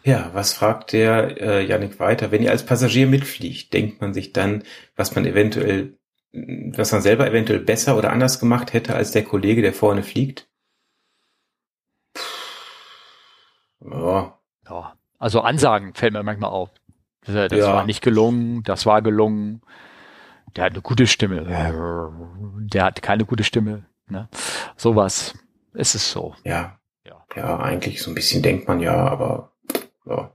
[0.04, 2.30] Ja, was fragt der äh, Yannick weiter?
[2.32, 4.64] Wenn ihr als Passagier mitfliegt, denkt man sich dann,
[4.95, 5.97] was man eventuell,
[6.34, 10.47] was man selber eventuell besser oder anders gemacht hätte als der Kollege, der vorne fliegt?
[13.82, 14.38] Ja,
[14.70, 14.93] Ja.
[15.24, 16.69] Also Ansagen fällt mir manchmal auf.
[17.26, 17.74] Das, äh, das Ja.
[17.74, 19.61] war nicht gelungen, das war gelungen.
[20.57, 21.45] Der hat eine gute Stimme.
[22.74, 23.86] Der hat keine gute Stimme.
[24.09, 24.28] Ne?
[24.76, 25.34] Sowas
[25.74, 26.36] ist es so.
[26.43, 27.24] ja, Ja.
[27.38, 29.53] ja, eigentlich so ein bisschen denkt man ja, aber
[30.05, 30.30] ja.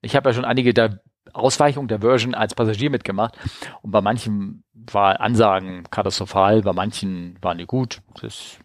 [0.00, 1.00] Ich habe ja schon einige der
[1.32, 3.38] Ausweichungen der Version als Passagier mitgemacht
[3.82, 8.00] und bei manchen war Ansagen katastrophal, bei manchen waren die gut.
[8.20, 8.58] Das,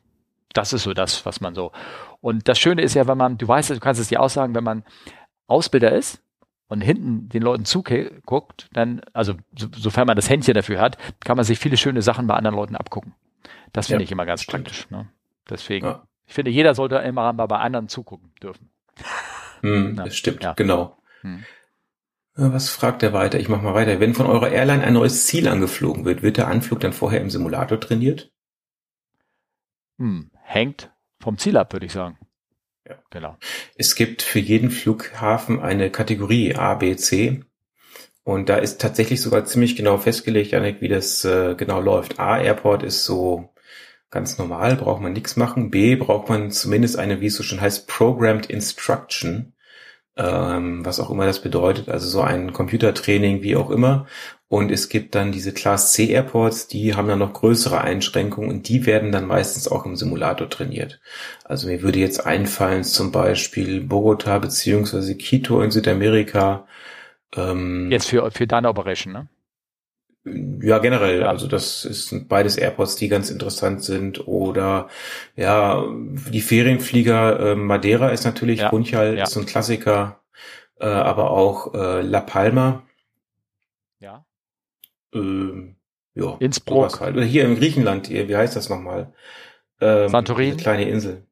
[0.54, 1.72] das ist so das, was man so.
[2.22, 4.64] Und das Schöne ist ja, wenn man, du weißt, du kannst es dir aussagen, wenn
[4.64, 4.84] man
[5.48, 6.22] Ausbilder ist
[6.68, 11.36] und hinten den Leuten zuguckt, dann, also so, sofern man das Händchen dafür hat, kann
[11.38, 13.14] man sich viele schöne Sachen bei anderen Leuten abgucken.
[13.74, 14.66] Das finde Ja, ich immer ganz stimmt.
[14.66, 14.89] praktisch.
[14.89, 15.08] Ne?
[15.50, 16.08] Deswegen, Ja.
[16.26, 18.70] ich finde, jeder sollte immer mal bei anderen zugucken dürfen.
[19.62, 20.04] Hm, Ja.
[20.06, 20.54] das stimmt, Ja.
[20.54, 20.98] genau.
[21.22, 21.44] Hm.
[22.36, 23.39] Äh, Was fragt er weiter?
[23.39, 24.00] Ich mach mal weiter.
[24.00, 27.30] Wenn von eurer Airline ein neues Ziel angeflogen wird, wird der Anflug dann vorher im
[27.30, 28.32] Simulator trainiert?
[30.00, 32.18] Hm, hängt vom Ziel ab, würde ich sagen.
[32.88, 32.96] Ja.
[33.12, 33.38] Genau.
[33.76, 37.44] Es gibt für jeden Flughafen eine Kategorie A, B, C.
[38.24, 42.20] Und da ist tatsächlich sogar ziemlich genau festgelegt, Janik, wie das äh, genau läuft.
[42.20, 43.54] A, Airport ist so
[44.10, 45.72] ganz normal, braucht man nichts machen.
[45.72, 49.54] B, braucht man zumindest eine, wie es so schon heißt, Programmed Instruction,
[50.16, 54.08] ähm, was auch immer das bedeutet, also so ein Computertraining, wie auch immer.
[54.54, 58.70] Und es gibt dann diese Class C Airports, die haben dann noch größere Einschränkungen und
[58.70, 60.99] die werden dann meistens auch im Simulator trainiert.
[61.43, 66.68] Also mir würde jetzt einfallen zum Beispiel Bogota beziehungsweise Quito in Südamerika.
[67.36, 69.28] Ähm, Jetzt für, für deine Operation, ne?
[70.62, 71.22] ja, generell.
[71.22, 71.30] Ja.
[71.30, 74.28] Also das ist sind beides Airports, die ganz interessant sind.
[74.28, 74.88] Oder
[75.36, 75.84] ja,
[76.30, 79.24] die Ferienflieger äh, Madeira ist natürlich, Ja, Funchal ja.
[79.24, 80.20] ist so ein Klassiker,
[80.80, 82.84] äh, aber auch äh, La Palma.
[85.14, 85.20] Ja.
[85.20, 85.76] Ähm,
[86.16, 86.99] ja, Innsbruck.
[86.99, 87.16] Halt.
[87.16, 89.14] Oder hier in Griechenland, hier, wie heißt das nochmal?
[89.82, 90.51] Ähm, Santorini?
[90.51, 91.26] diese kleine Insel.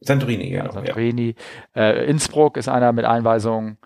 [0.00, 0.66] Santorini, genau.
[0.66, 0.72] Ja.
[0.72, 1.34] Santorini.
[1.74, 3.76] Äh, Innsbruck ist einer mit Einweisung.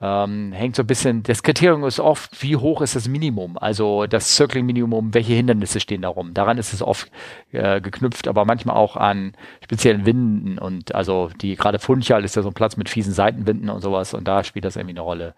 [0.00, 3.58] Ähm, hängt so ein bisschen, das Kriterium ist oft, wie hoch ist das Minimum?
[3.58, 6.34] Also das Circling-Minimum, welche Hindernisse stehen da rum?
[6.34, 7.10] Daran ist es oft
[7.50, 9.32] äh, geknüpft, aber manchmal auch an
[9.64, 13.70] speziellen Winden und also die gerade Funchal ist ja so ein Platz mit fiesen Seitenwinden
[13.70, 15.34] und sowas und da spielt das irgendwie eine Rolle.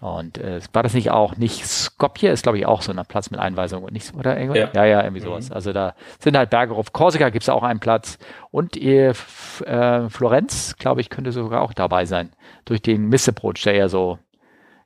[0.00, 3.30] Und äh, war das nicht auch, nicht Skopje ist glaube ich auch so ein Platz
[3.30, 4.58] mit Einweisung und nicht, oder irgendwas?
[4.58, 4.70] Ja.
[4.72, 5.50] ja, ja, irgendwie sowas.
[5.52, 8.18] Also da sind halt Berge auf Korsika gibt es auch einen Platz
[8.50, 12.30] und äh, Florenz, glaube ich, könnte sogar auch dabei sein.
[12.64, 14.18] Durch den Miss-Approach, der ja so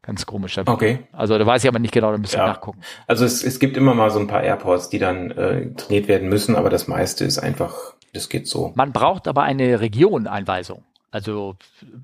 [0.02, 1.00] ganz komisch da Okay.
[1.12, 2.46] Also da weiß ich aber nicht genau, da müsst ihr Ja.
[2.48, 2.80] nachgucken.
[3.06, 6.28] Also es, es gibt immer mal so ein paar Airports, die dann äh, trainiert werden
[6.28, 8.72] müssen, aber das meiste ist einfach, das geht so.
[8.74, 10.82] Man braucht aber eine Region-Einweisung.
[11.14, 11.54] Also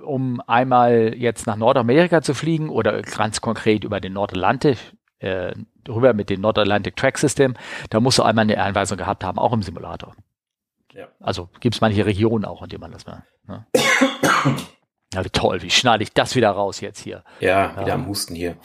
[0.05, 4.79] um einmal jetzt nach Nordamerika zu fliegen oder ganz konkret über den Nordatlantik,
[5.19, 5.53] äh,
[5.89, 7.55] rüber mit dem Nordatlantic Track System,
[7.91, 10.15] da musst du einmal eine Einweisung gehabt haben, auch im Simulator.
[10.93, 11.09] Ja.
[11.19, 13.25] Also gibt es manche Regionen auch, in denen man das mal.
[13.49, 13.67] Ne?
[15.13, 17.25] Ja, wie toll, wie schneide ich das wieder raus jetzt hier?
[17.41, 17.95] Ja, wieder Ja.
[17.95, 18.59] am Husten hier.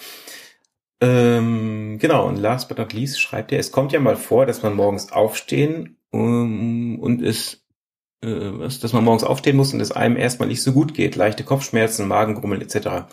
[1.02, 4.62] Ähm, genau, und last but not least schreibt er, es kommt ja mal vor, dass
[4.62, 7.65] man morgens aufstehen ähm, und es,
[8.26, 11.16] dass man morgens aufstehen muss und es einem erstmal nicht so gut geht.
[11.16, 13.06] Leichte Kopfschmerzen, Magengrummeln etc.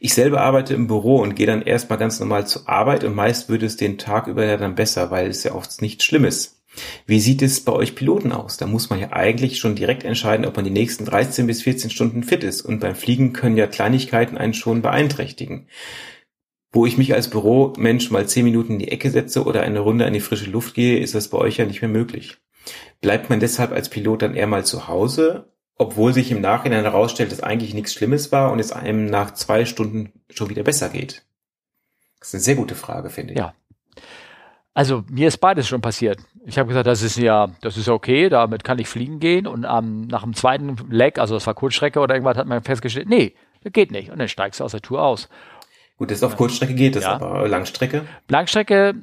[0.00, 3.48] Ich selber arbeite im Büro und gehe dann erstmal ganz normal zur Arbeit und meist
[3.48, 6.60] würde es den Tag über ja dann besser, weil es ja oft nichts Schlimmes.
[7.06, 8.56] Wie sieht es bei euch Piloten aus?
[8.56, 11.90] Da muss man ja eigentlich schon direkt entscheiden, ob man die nächsten 13 bis 14
[11.90, 12.62] Stunden fit ist.
[12.62, 15.68] Und beim Fliegen können ja Kleinigkeiten einen schon beeinträchtigen.
[16.72, 20.06] Wo ich mich als Büromensch mal 10 Minuten in die Ecke setze oder eine Runde
[20.06, 22.38] an die frische Luft gehe, ist das bei euch ja nicht mehr möglich.
[23.00, 27.32] Bleibt man deshalb als Pilot dann eher mal zu Hause, obwohl sich im Nachhinein herausstellt,
[27.32, 31.22] dass eigentlich nichts Schlimmes war und es einem nach zwei Stunden schon wieder besser geht?
[32.18, 33.38] Das ist eine sehr gute Frage, finde ich.
[33.38, 33.54] Ja.
[34.72, 36.18] Also mir ist beides schon passiert.
[36.46, 39.46] Ich habe gesagt, das ist ja, das ist okay, damit kann ich fliegen gehen.
[39.46, 43.08] Und ähm, nach dem zweiten Leg, also das war Kurzstrecke oder irgendwas, hat man festgestellt,
[43.08, 44.10] nee, das geht nicht.
[44.10, 45.28] Und dann steigst du aus der Tour aus.
[45.96, 47.12] Gut, das auf Kurzstrecke geht es, Ja.
[47.14, 48.04] aber Langstrecke?
[48.28, 48.94] Langstrecke,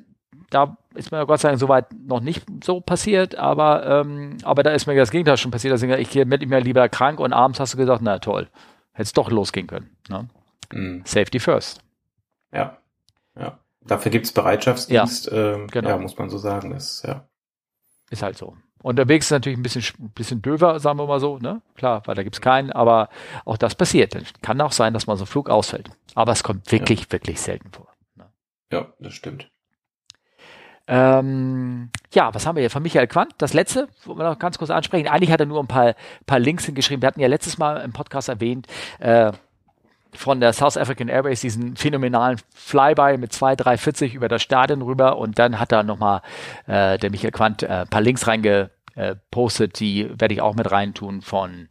[0.49, 4.71] da ist mir Gott sei Dank soweit noch nicht so passiert, aber, ähm, aber da
[4.71, 5.73] ist mir das Gegenteil schon passiert.
[5.73, 8.47] Deswegen, ich melde mich lieber krank und abends hast du gesagt, na toll,
[8.93, 9.89] hätte doch losgehen können.
[10.09, 10.27] Ne?
[10.71, 11.03] Hm.
[11.05, 11.81] Safety first.
[12.53, 12.77] Ja,
[13.39, 13.59] ja.
[13.83, 15.89] Dafür gibt's Bereitschaftsdienst, ähm, genau.
[15.89, 16.71] ja, muss man so sagen.
[16.71, 17.25] Das, ja.
[18.09, 18.55] Ist halt so.
[18.83, 19.83] Unterwegs ist natürlich ein bisschen,
[20.15, 21.61] bisschen döver, sagen wir mal so, ne?
[21.75, 23.09] Klar, weil da gibt's keinen, aber
[23.45, 24.15] auch das passiert.
[24.41, 25.89] Kann auch sein, dass mal so ein Flug ausfällt.
[26.15, 27.11] Aber es kommt wirklich, ja.
[27.11, 27.87] wirklich selten vor.
[28.15, 28.25] Ne?
[28.71, 29.51] Ja, das stimmt.
[30.87, 33.33] Ähm, ja, was haben wir hier von Michael Quandt?
[33.37, 35.07] Das letzte, wollen wir noch ganz kurz ansprechen.
[35.07, 37.01] Eigentlich hat er nur ein paar, paar Links hingeschrieben.
[37.01, 38.67] Wir hatten ja letztes Mal im Podcast erwähnt,
[38.99, 39.31] äh,
[40.13, 45.17] von der South African Airways diesen phänomenalen Flyby mit 2, 340 über das Stadion rüber
[45.17, 46.21] und dann hat er nochmal
[46.67, 48.27] äh, der Michael Quandt äh, ein paar Links
[49.01, 51.67] reingepostet, die werde ich auch mit reintun von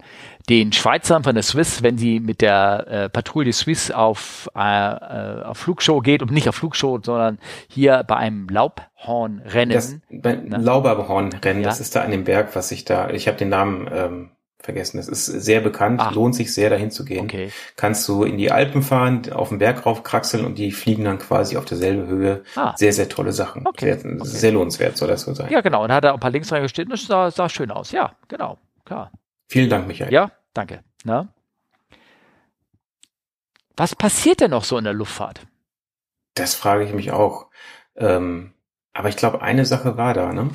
[0.49, 5.43] den Schweizern von der Swiss, wenn sie mit der äh, Patrouille Swiss auf, äh, äh,
[5.45, 9.74] auf Flugshow geht und nicht auf Flugshow, sondern hier bei einem Laubhornrennen.
[9.74, 10.59] Das, bei ne?
[10.59, 11.68] Laubhornrennen, ja.
[11.68, 14.31] das ist da an dem Berg, was ich da, ich habe den Namen ähm,
[14.62, 14.98] vergessen.
[14.98, 16.14] Es ist sehr bekannt, Ach.
[16.14, 17.24] lohnt sich sehr dahin zu gehen.
[17.24, 17.50] Okay.
[17.76, 21.56] Kannst du in die Alpen fahren, auf den Berg raufkraxeln und die fliegen dann quasi
[21.56, 22.42] auf derselbe Höhe.
[22.56, 22.74] Ah.
[22.76, 23.66] Sehr, sehr tolle Sachen.
[23.66, 23.96] Okay.
[23.98, 24.18] Sehr, okay.
[24.22, 25.50] sehr lohnenswert soll das so sein.
[25.50, 25.84] Ja, genau.
[25.84, 27.92] Und hat er ein paar Links reingestellt und es sah, sah schön aus.
[27.92, 28.58] Ja, genau.
[28.84, 29.12] Klar.
[29.48, 30.12] Vielen Dank, Michael.
[30.12, 30.80] Ja, danke.
[31.04, 31.28] Na?
[33.76, 35.40] Was passiert denn noch so in der Luftfahrt?
[36.34, 37.48] Das frage ich mich auch.
[37.96, 38.52] Ähm,
[39.01, 40.51] aber ich glaube, eine Sache war da, ne?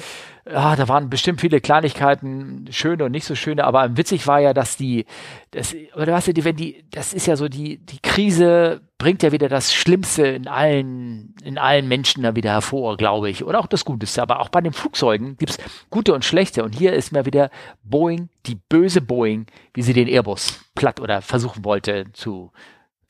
[0.47, 4.53] ja, da waren bestimmt viele Kleinigkeiten, schöne und nicht so schöne, aber witzig war ja,
[4.53, 5.05] dass die,
[5.49, 9.31] das, oder weißt du, wenn die, das ist ja so, die, die Krise bringt ja
[9.31, 13.43] wieder das Schlimmste in allen, in allen Menschen da wieder hervor, glaube ich.
[13.43, 14.21] Oder auch das Guteste.
[14.21, 15.57] Aber auch bei den Flugzeugen gibt's
[15.89, 16.63] gute und schlechte.
[16.63, 17.49] Und hier ist mal wieder
[17.83, 22.51] Boeing, die böse Boeing, wie sie den Airbus platt oder versuchen wollte zu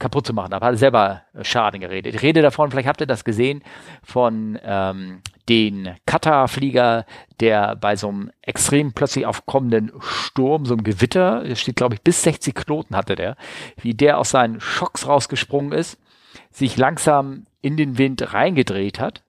[0.06, 0.54] kaputt zu machen.
[0.54, 2.14] Aber hat selber Schaden geredet.
[2.14, 3.64] Ich rede davon, vielleicht habt ihr das gesehen,
[4.04, 7.06] von ähm, den Qatar-Flieger,
[7.40, 12.02] der bei so einem extrem plötzlich aufkommenden Sturm, so einem Gewitter, das steht glaube ich
[12.02, 13.36] bis 60 Knoten hatte der,
[13.82, 16.00] wie der aus seinen Schocks rausgesprungen ist,
[16.52, 19.24] sich langsam in den Wind reingedreht hat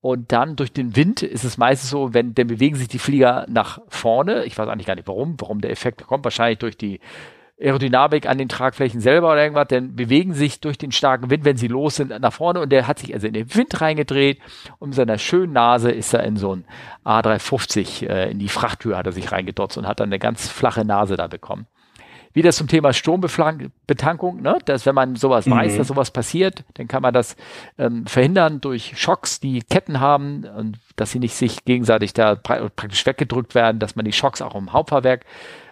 [0.00, 3.44] und dann durch den Wind ist es meistens so, wenn, dann bewegen sich die Flieger
[3.48, 4.44] nach vorne.
[4.44, 6.22] Ich weiß eigentlich gar nicht warum, warum der Effekt kommt.
[6.22, 7.00] Wahrscheinlich durch die
[7.58, 11.56] Aerodynamik an den Tragflächen selber oder irgendwas, denn bewegen sich durch den starken Wind, wenn
[11.56, 14.40] sie los sind, nach vorne und der hat sich also in den Wind reingedreht
[14.78, 16.64] und mit seiner schönen Nase ist er in so ein
[17.06, 20.84] A350 äh, in die Frachttür hat er sich reingedotzt und hat dann eine ganz flache
[20.84, 21.66] Nase da bekommen.
[22.34, 24.58] Wieder zum Thema Strombetankung, ne?
[24.66, 25.52] dass wenn man sowas mhm.
[25.52, 27.34] weiß, dass sowas passiert, dann kann man das
[27.78, 33.06] ähm, verhindern durch Schocks, die Ketten haben und dass sie nicht sich gegenseitig da praktisch
[33.06, 35.24] weggedrückt werden, dass man die Schocks auch im Hauptfahrwerk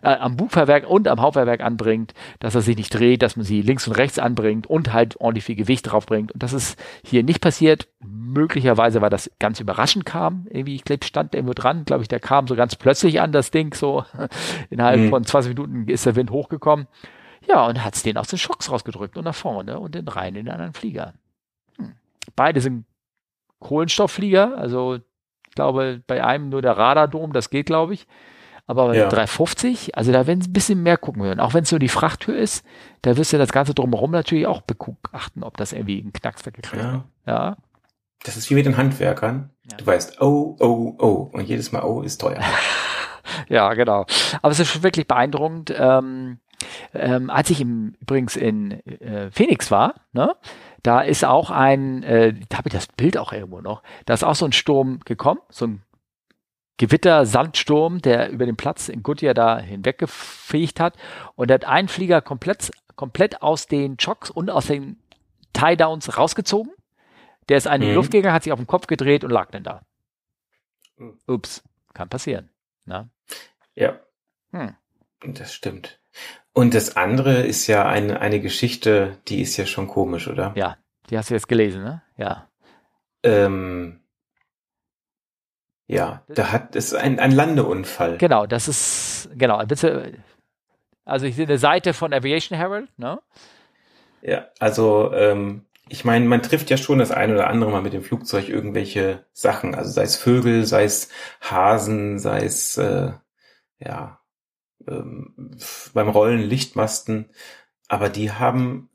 [0.02, 3.62] äh, am Bugfahrwerk und am Hauptfahrwerk anbringt, dass er sich nicht dreht, dass man sie
[3.62, 6.32] links und rechts anbringt und halt ordentlich viel Gewicht draufbringt.
[6.32, 7.88] Und das ist hier nicht passiert.
[8.00, 10.46] Möglicherweise, weil das ganz überraschend kam.
[10.50, 13.50] Irgendwie, ich glaube, stand irgendwo dran, glaube ich, der kam so ganz plötzlich an, das
[13.50, 14.04] Ding, so
[14.70, 15.10] innerhalb mhm.
[15.10, 16.86] von 20 Minuten ist der Wind hochgekommen.
[17.46, 20.34] Ja, und hat es den aus den Schocks rausgedrückt und nach vorne und den rein
[20.34, 21.14] in den anderen Flieger.
[21.78, 21.94] Hm.
[22.36, 22.86] Beide sind
[23.60, 24.98] Kohlenstoffflieger, also
[25.54, 28.06] glaube, bei einem nur der Radardom, das geht, glaube ich.
[28.66, 29.08] Aber ja.
[29.08, 31.40] 350, also da werden sie ein bisschen mehr gucken würden.
[31.40, 32.64] Auch wenn es nur die Frachttür ist,
[33.02, 36.82] da wirst du das Ganze drumherum natürlich auch begutachten, ob das irgendwie einen Knacks weggekriegt
[36.82, 36.92] ja.
[36.92, 37.04] hat.
[37.26, 37.56] Ja.
[38.22, 39.50] Das ist wie mit den Handwerkern.
[39.70, 39.76] Ja.
[39.76, 41.30] Du weißt, oh, oh, oh.
[41.32, 42.40] Und jedes Mal, oh, ist teuer.
[43.48, 44.06] ja, genau.
[44.40, 45.74] Aber es ist schon wirklich beeindruckend.
[45.76, 46.38] Ähm,
[46.94, 50.34] ähm, als ich im, übrigens in äh, Phoenix war, ne,
[50.84, 54.22] da ist auch ein, äh, da habe ich das Bild auch irgendwo noch, da ist
[54.22, 55.82] auch so ein Sturm gekommen, so ein
[56.76, 60.96] Gewitter, Sandsturm, der über den Platz in Goodyear da hinweggefegt hat.
[61.36, 65.00] Und er hat einen Flieger komplett, komplett aus den Chocks und aus den
[65.52, 66.72] Tie-Downs rausgezogen.
[67.48, 67.94] Der ist in die mhm.
[67.94, 69.82] Luft gegangen, hat sich auf den Kopf gedreht und lag dann da.
[70.96, 71.18] Hm.
[71.26, 71.62] Ups,
[71.92, 72.50] kann passieren.
[72.84, 73.02] Na?
[73.02, 73.10] Ne?
[73.74, 74.00] Ja.
[74.50, 74.74] Hm.
[75.34, 76.00] Das stimmt.
[76.52, 80.52] Und das andere ist ja eine, eine Geschichte, die ist ja schon komisch, oder?
[80.56, 80.76] Ja,
[81.10, 82.02] die hast du jetzt gelesen, ne?
[82.16, 82.48] Ja.
[83.24, 84.00] Ähm,
[85.86, 88.18] ja, da hat es ein, ein Landeunfall.
[88.18, 90.14] Genau, das ist, genau, bitte,
[91.04, 93.20] also ich sehe eine Seite von Aviation Herald, ne?
[94.22, 97.92] Ja, also ähm, ich meine, man trifft ja schon das eine oder andere Mal mit
[97.92, 101.10] dem Flugzeug irgendwelche Sachen, also sei es Vögel, sei es
[101.42, 103.12] Hasen, sei es äh,
[103.78, 104.20] ja
[104.88, 105.56] ähm,
[105.92, 107.30] beim Rollen Lichtmasten,
[107.88, 108.90] aber die haben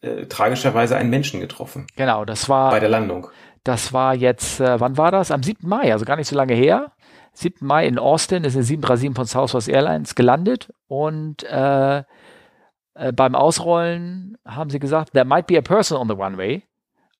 [0.00, 1.86] äh, tragischerweise einen Menschen getroffen.
[1.96, 3.28] Genau, das war bei der Landung.
[3.62, 5.30] Das war jetzt, äh, wann war das?
[5.30, 5.66] Am 7.
[5.66, 6.92] Mai, also gar nicht so lange her.
[7.32, 7.66] 7.
[7.66, 12.04] Mai in Austin ist eine 737 von Southwest Airlines gelandet und äh,
[12.94, 16.62] äh, beim Ausrollen haben sie gesagt, there might be a person on the runway.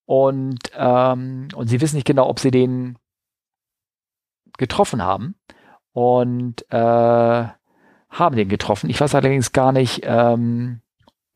[0.07, 2.99] Und, ähm, und sie wissen nicht genau, ob sie den
[4.59, 5.35] getroffen haben.
[5.93, 7.47] Und äh,
[8.15, 8.91] haben den getroffen.
[8.91, 10.81] Ich weiß allerdings gar nicht, ähm,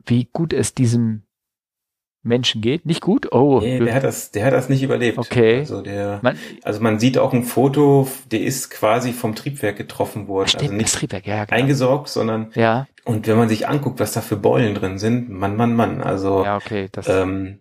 [0.07, 1.23] wie gut es diesem
[2.23, 2.87] Menschen geht.
[2.87, 3.33] Nicht gut?
[3.33, 3.61] Oh.
[3.61, 5.19] Nee, der hat das, der hat das nicht überlebt.
[5.19, 5.59] Okay.
[5.59, 10.29] Also der, man, also man sieht auch ein Foto, der ist quasi vom Triebwerk getroffen
[10.29, 10.49] worden.
[10.49, 11.57] Stimmt, also nicht Triebwerk, ja, genau.
[11.57, 12.87] eingesorgt, sondern ja.
[13.05, 16.03] Und wenn man sich anguckt, was da für Beulen drin sind, Mann, Mann, Mann.
[16.03, 17.61] Also ja, okay, das ähm,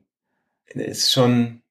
[0.68, 1.62] ist schon.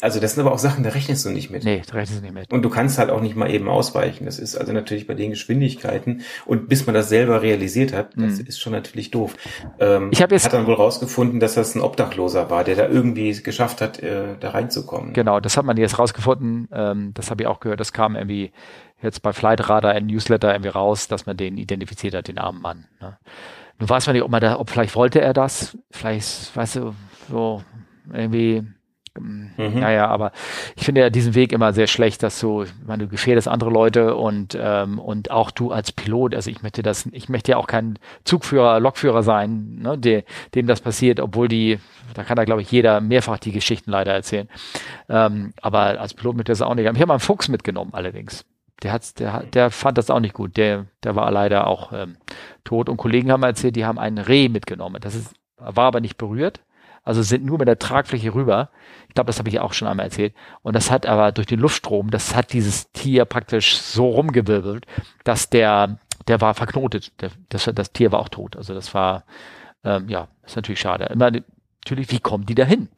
[0.00, 1.64] Also das sind aber auch Sachen, da rechnest du nicht mit.
[1.64, 2.52] Nee, da rechnest du nicht mit.
[2.52, 4.24] Und du kannst halt auch nicht mal eben ausweichen.
[4.24, 8.38] Das ist also natürlich bei den Geschwindigkeiten und bis man das selber realisiert hat, das
[8.38, 8.46] mhm.
[8.46, 9.36] ist schon natürlich doof.
[9.78, 12.88] Ähm, ich habe jetzt hat dann wohl rausgefunden, dass das ein Obdachloser war, der da
[12.88, 15.12] irgendwie geschafft hat, äh, da reinzukommen.
[15.12, 16.68] Genau, das hat man jetzt rausgefunden.
[16.72, 17.80] Ähm, das habe ich auch gehört.
[17.80, 18.52] Das kam irgendwie
[19.02, 22.86] jetzt bei Flightradar ein Newsletter irgendwie raus, dass man den identifiziert hat, den armen Mann.
[23.00, 23.16] Ne?
[23.78, 26.94] Nun weiß man nicht, ob man da, ob vielleicht wollte er das, vielleicht, weißt du,
[27.30, 27.62] so
[28.12, 28.64] irgendwie
[29.18, 29.80] Mhm.
[29.80, 30.32] Naja, aber
[30.76, 33.70] ich finde ja diesen Weg immer sehr schlecht, dass du, ich meine, du gefährdest andere
[33.70, 37.56] Leute und, ähm, und auch du als Pilot, also ich möchte das, ich möchte ja
[37.56, 40.22] auch kein Zugführer, Lokführer sein, ne, der,
[40.54, 41.80] dem das passiert, obwohl die,
[42.14, 44.48] da kann da glaube ich jeder mehrfach die Geschichten leider erzählen.
[45.08, 46.84] Ähm, aber als Pilot möchte das auch nicht.
[46.84, 48.44] Ich habe mal einen Fuchs mitgenommen allerdings.
[48.82, 50.56] Der hat, der, der fand das auch nicht gut.
[50.56, 52.16] Der, der war leider auch ähm,
[52.64, 52.88] tot.
[52.88, 55.02] Und Kollegen haben erzählt, die haben einen Reh mitgenommen.
[55.02, 56.60] Das ist, war aber nicht berührt
[57.02, 58.70] also sind nur mit der Tragfläche rüber.
[59.08, 60.34] Ich glaube, das habe ich auch schon einmal erzählt.
[60.62, 64.86] Und das hat aber durch den Luftstrom, das hat dieses Tier praktisch so rumgewirbelt,
[65.24, 65.98] dass der,
[66.28, 67.12] der war verknotet.
[67.20, 68.56] Der, das, das Tier war auch tot.
[68.56, 69.24] Also das war,
[69.84, 71.04] ähm, ja, ist natürlich schade.
[71.06, 72.88] Immer, natürlich, wie kommen die da hin?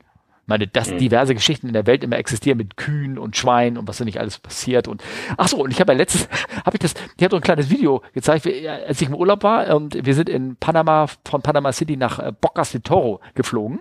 [0.42, 0.98] Ich meine, dass mhm.
[0.98, 4.18] diverse Geschichten in der Welt immer existieren mit Kühen und Schweinen und was da nicht
[4.18, 5.00] alles passiert und
[5.36, 6.28] ach so und ich habe ja letztes
[6.66, 9.76] habe ich das ich habe so ein kleines Video gezeigt als ich im Urlaub war
[9.76, 13.78] und wir sind in Panama von Panama City nach äh, Bocas de Toro geflogen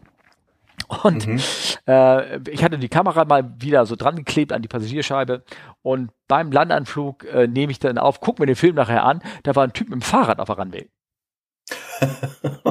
[1.03, 1.39] und mhm.
[1.87, 5.43] äh, ich hatte die Kamera mal wieder so dran geklebt an die Passagierscheibe.
[5.81, 9.21] Und beim Landanflug äh, nehme ich dann auf, guck mir den Film nachher an.
[9.43, 10.89] Da war ein Typ mit dem Fahrrad auf der Runway.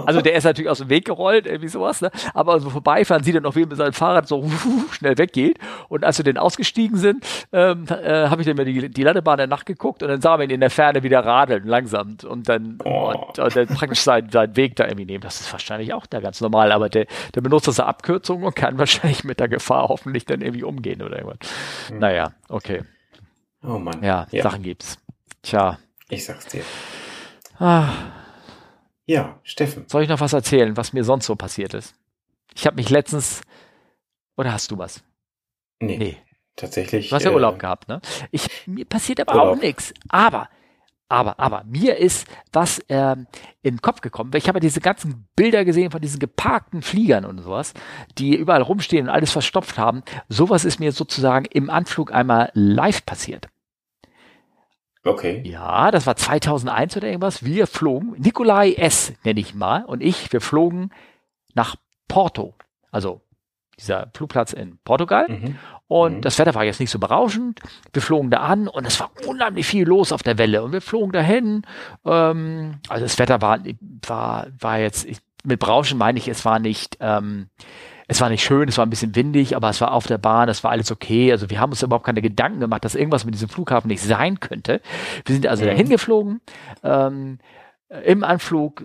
[0.06, 2.10] Also der ist natürlich aus dem Weg gerollt, irgendwie sowas, ne?
[2.34, 4.48] Aber also vorbeifahren sieht er noch, wie er mit seinem Fahrrad so
[4.92, 5.58] schnell weggeht.
[5.88, 9.38] Und als wir dann ausgestiegen sind, ähm, äh, habe ich dann mir die, die Landebahn
[9.38, 12.16] der Nacht geguckt und dann sah man ihn in der Ferne wieder radeln, langsam.
[12.26, 13.12] Und dann, oh.
[13.12, 15.22] und, und, dann praktisch seinen, seinen Weg da irgendwie nehmen.
[15.22, 18.78] Das ist wahrscheinlich auch da ganz normal, aber der, der benutzt das Abkürzung und kann
[18.78, 21.48] wahrscheinlich mit der Gefahr hoffentlich dann irgendwie umgehen oder irgendwas.
[21.88, 21.98] Hm.
[21.98, 22.82] Naja, okay.
[23.62, 24.02] Oh Mann.
[24.02, 24.98] Ja, ja, Sachen gibt's.
[25.42, 25.78] Tja.
[26.08, 26.62] Ich sag's dir.
[27.58, 27.88] Ah.
[29.06, 29.84] Ja, Steffen.
[29.88, 31.94] Soll ich noch was erzählen, was mir sonst so passiert ist?
[32.54, 33.42] Ich habe mich letztens.
[34.36, 35.02] Oder hast du was?
[35.80, 35.96] Nee.
[35.98, 36.16] nee.
[36.56, 37.08] Tatsächlich.
[37.08, 38.00] Du hast ja äh, Urlaub gehabt, ne?
[38.30, 39.56] Ich, mir passiert aber Urlaub.
[39.56, 39.94] auch nichts.
[40.08, 40.48] Aber,
[41.08, 43.26] aber, aber, mir ist was ähm,
[43.62, 44.30] in den Kopf gekommen.
[44.34, 47.72] Ich habe ja diese ganzen Bilder gesehen von diesen geparkten Fliegern und sowas,
[48.18, 50.02] die überall rumstehen und alles verstopft haben.
[50.28, 53.48] Sowas ist mir sozusagen im Anflug einmal live passiert.
[55.04, 55.42] Okay.
[55.46, 57.44] Ja, das war 2001 oder irgendwas.
[57.44, 59.12] Wir flogen, Nikolai S.
[59.24, 60.90] nenne ich mal, und ich, wir flogen
[61.54, 61.76] nach
[62.06, 62.54] Porto.
[62.90, 63.22] Also
[63.80, 65.26] dieser Flugplatz in Portugal.
[65.28, 65.58] Mhm.
[65.88, 66.20] Und mhm.
[66.20, 67.60] das Wetter war jetzt nicht so berauschend.
[67.92, 70.62] Wir flogen da an und es war unheimlich viel los auf der Welle.
[70.62, 71.62] Und wir flogen dahin.
[72.04, 73.60] Ähm, also das Wetter war,
[74.06, 75.08] war, war jetzt,
[75.44, 77.48] mit Berauschen meine ich, es war nicht, ähm,
[78.10, 80.48] es war nicht schön, es war ein bisschen windig, aber es war auf der Bahn,
[80.48, 81.30] es war alles okay.
[81.30, 84.40] Also wir haben uns überhaupt keine Gedanken gemacht, dass irgendwas mit diesem Flughafen nicht sein
[84.40, 84.80] könnte.
[85.24, 85.68] Wir sind also mhm.
[85.68, 86.40] dahin geflogen,
[86.82, 87.38] ähm,
[88.04, 88.84] im Anflug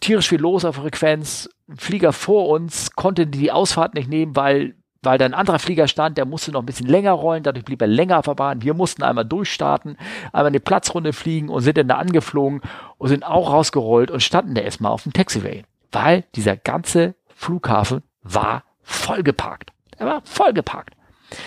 [0.00, 1.50] tierisch viel los auf Frequenz.
[1.76, 6.16] Flieger vor uns konnte die Ausfahrt nicht nehmen, weil weil da ein anderer Flieger stand,
[6.16, 8.62] der musste noch ein bisschen länger rollen, dadurch blieb er länger auf der Bahn.
[8.62, 9.96] Wir mussten einmal durchstarten,
[10.32, 12.60] einmal eine Platzrunde fliegen und sind dann da angeflogen
[12.98, 18.02] und sind auch rausgerollt und standen da erstmal auf dem Taxiway, weil dieser ganze Flughafen
[18.22, 19.70] war vollgeparkt.
[19.98, 20.94] Er war vollgeparkt.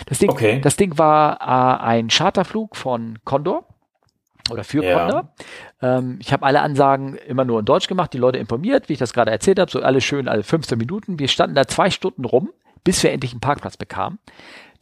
[0.06, 0.60] Das Ding, okay.
[0.60, 3.66] das Ding war äh, ein Charterflug von Condor
[4.50, 4.98] oder für ja.
[4.98, 5.34] Condor.
[5.80, 8.98] Ähm, ich habe alle Ansagen immer nur in Deutsch gemacht, die Leute informiert, wie ich
[8.98, 11.18] das gerade erzählt habe, so alles schön, alle 15 Minuten.
[11.18, 12.50] Wir standen da zwei Stunden rum,
[12.84, 14.18] bis wir endlich einen Parkplatz bekamen.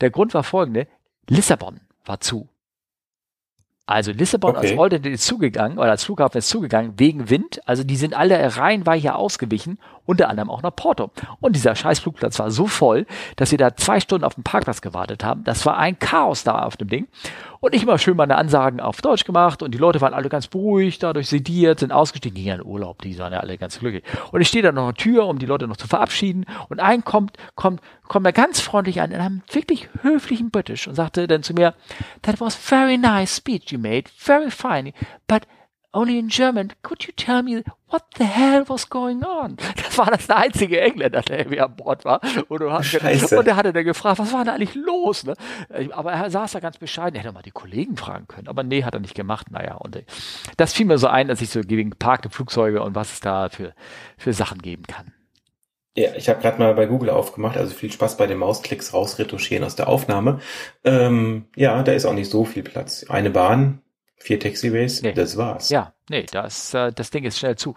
[0.01, 0.87] Der Grund war folgende,
[1.29, 2.49] Lissabon war zu.
[3.87, 4.70] Also Lissabon okay.
[4.70, 7.61] als Ort ist zugegangen oder als Flughafen ist zugegangen wegen Wind.
[7.66, 11.11] Also die sind alle reihenweise ausgewichen, unter anderem auch nach Porto.
[11.41, 13.07] Und dieser scheiß Flugplatz war so voll,
[13.37, 15.45] dass wir da zwei Stunden auf dem Parkplatz gewartet haben.
[15.45, 17.09] Das war ein Chaos da auf dem Ding.
[17.61, 20.49] Und ich immer schön meine Ansagen auf Deutsch gemacht und die Leute waren alle ganz
[20.49, 24.05] beruhigt, dadurch sediert, sind ausgestiegen, gingen in Urlaub, die waren ja alle ganz glücklich.
[24.32, 26.80] Und ich stehe da noch an der Tür, um die Leute noch zu verabschieden und
[26.80, 31.27] ein kommt, kommt, kommt mir ganz freundlich an in einem wirklich höflichen British und sagte
[31.27, 31.75] dann zu mir,
[32.23, 34.93] that was very nice speech you made, very fine,
[35.27, 35.47] but
[35.95, 36.73] only in German.
[36.83, 39.57] Could you tell me what the hell was going on?
[39.77, 42.21] Das war das einzige Engländer, der irgendwie an Bord war.
[42.49, 45.25] Und, und er hatte dann gefragt, was war da eigentlich los?
[45.25, 45.35] Ne?
[45.93, 47.15] Aber er saß da ganz bescheiden.
[47.15, 48.49] Er hätte mal die Kollegen fragen können.
[48.49, 49.53] Aber nee, hat er nicht gemacht.
[49.53, 50.05] Naja, und äh,
[50.57, 53.49] das fiel mir so ein, dass ich so gegen geparkte Flugzeuge und was es da
[53.51, 53.73] für,
[54.19, 55.13] für Sachen geben kann.
[55.97, 59.65] Ja, ich habe gerade mal bei Google aufgemacht, also viel Spaß bei den Mausklicks rausretuschieren
[59.65, 60.41] aus der Aufnahme.
[60.83, 63.07] Ähm, ja, da ist auch nicht so viel Platz.
[63.09, 63.81] Eine Bahn,
[64.17, 65.13] vier Taxiways, nee.
[65.13, 65.69] das war's.
[65.69, 67.77] Ja, nee, das, äh, das Ding ist schnell zu.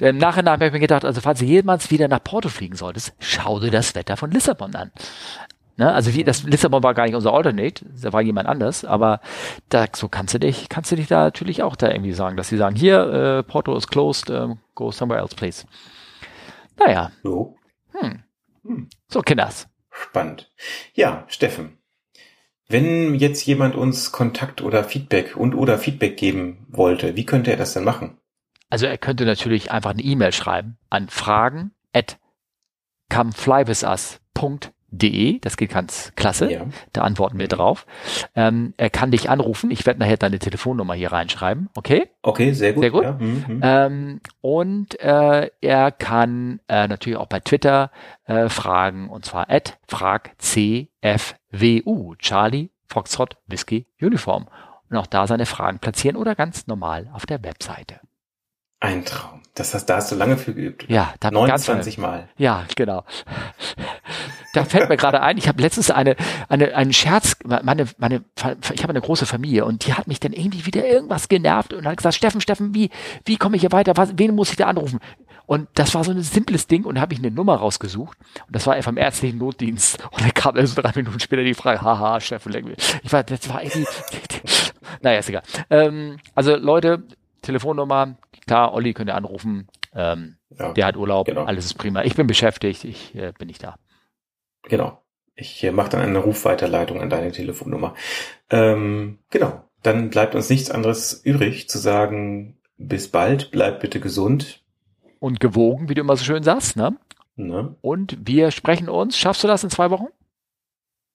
[0.00, 3.12] Im Nachhinein habe ich mir gedacht, also falls du jemals wieder nach Porto fliegen solltest,
[3.20, 4.90] schau dir das Wetter von Lissabon an.
[5.76, 5.92] Ne?
[5.92, 9.20] Also wie, das Lissabon war gar nicht unser Alternate, da war jemand anders, aber
[9.68, 12.48] da, so kannst du dich, kannst du dich da natürlich auch da irgendwie sagen, dass
[12.48, 15.64] sie sagen, hier, äh, Porto is closed, uh, go somewhere else, please.
[16.78, 17.12] Naja.
[17.22, 17.56] So.
[17.92, 18.22] Hm.
[18.64, 18.88] Hm.
[19.08, 19.68] So, Kinders.
[19.90, 20.50] Spannend.
[20.94, 21.78] Ja, Steffen.
[22.68, 27.56] Wenn jetzt jemand uns Kontakt oder Feedback und oder Feedback geben wollte, wie könnte er
[27.56, 28.18] das denn machen?
[28.70, 32.18] Also er könnte natürlich einfach eine E-Mail schreiben an fragen at
[33.10, 36.52] comeflywithus.de De, das geht ganz klasse.
[36.52, 36.66] Ja.
[36.92, 37.86] Da antworten wir drauf.
[38.36, 39.70] Ähm, er kann dich anrufen.
[39.70, 41.70] Ich werde nachher deine Telefonnummer hier reinschreiben.
[41.74, 42.10] Okay?
[42.20, 42.82] Okay, sehr gut.
[42.82, 43.04] Sehr gut.
[43.04, 43.12] Ja.
[43.12, 43.44] Mhm.
[43.48, 43.60] mhm.
[43.62, 47.90] Ähm, und äh, er kann äh, natürlich auch bei Twitter
[48.26, 50.86] äh, fragen, und zwar at fragcfwu,
[52.18, 54.46] Charlie Foxtrot Whiskey Uniform.
[54.90, 58.00] Und auch da seine Fragen platzieren oder ganz normal auf der Webseite.
[58.78, 59.41] Ein Traum.
[59.54, 60.88] Das hast, da hast du lange für geübt.
[60.88, 62.28] Ja, da 29 Mal.
[62.38, 63.04] Ja, genau.
[64.54, 66.16] Da fällt mir gerade ein, ich habe letztens eine,
[66.48, 68.24] eine, einen Scherz, meine, meine,
[68.74, 71.86] ich habe eine große Familie und die hat mich dann irgendwie wieder irgendwas genervt und
[71.86, 72.90] hat gesagt, Steffen, Steffen, wie,
[73.24, 73.96] wie komme ich hier weiter?
[73.96, 75.00] Was, wen muss ich da anrufen?
[75.46, 78.54] Und das war so ein simples Ding und da habe ich eine Nummer rausgesucht und
[78.54, 81.82] das war einfach im ärztlichen Notdienst und dann kam also drei Minuten später die Frage,
[81.82, 83.86] haha, Steffen, ich war, das war irgendwie,
[85.02, 85.42] naja, ist egal.
[85.68, 87.04] Ähm, also Leute,
[87.42, 88.16] Telefonnummer,
[88.46, 89.68] klar, Olli könnt ihr anrufen.
[89.94, 91.44] Ähm, ja, der hat Urlaub, genau.
[91.44, 92.02] alles ist prima.
[92.04, 93.76] Ich bin beschäftigt, ich äh, bin nicht da.
[94.62, 95.02] Genau.
[95.34, 97.94] Ich äh, mache dann eine Rufweiterleitung an deine Telefonnummer.
[98.50, 99.64] Ähm, genau.
[99.82, 104.62] Dann bleibt uns nichts anderes übrig zu sagen, bis bald, bleib bitte gesund.
[105.18, 106.96] Und gewogen, wie du immer so schön sagst, ne?
[107.36, 107.76] ne?
[107.80, 109.16] Und wir sprechen uns.
[109.16, 110.08] Schaffst du das in zwei Wochen?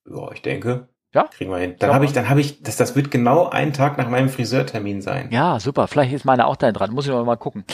[0.09, 0.88] Ja, ich denke.
[1.18, 1.24] Ja?
[1.36, 1.76] Kriegen wir hin.
[1.80, 5.01] Dann habe ich, dann habe ich, das, das wird genau ein Tag nach meinem Friseurtermin
[5.01, 5.30] sein.
[5.32, 5.88] Ja, super.
[5.88, 6.93] Vielleicht ist meine auch da dran.
[6.93, 7.65] Muss ich noch mal gucken.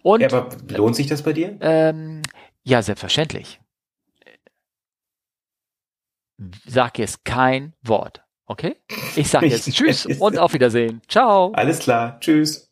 [0.00, 1.58] Und, ja, aber lohnt sich das bei dir?
[1.60, 2.22] Ähm,
[2.62, 3.60] ja, selbstverständlich.
[6.66, 8.24] Sag jetzt kein Wort.
[8.46, 8.76] Okay?
[9.14, 11.02] Ich sage jetzt Tschüss und auf Wiedersehen.
[11.06, 11.52] Ciao.
[11.52, 12.18] Alles klar.
[12.20, 12.65] Tschüss.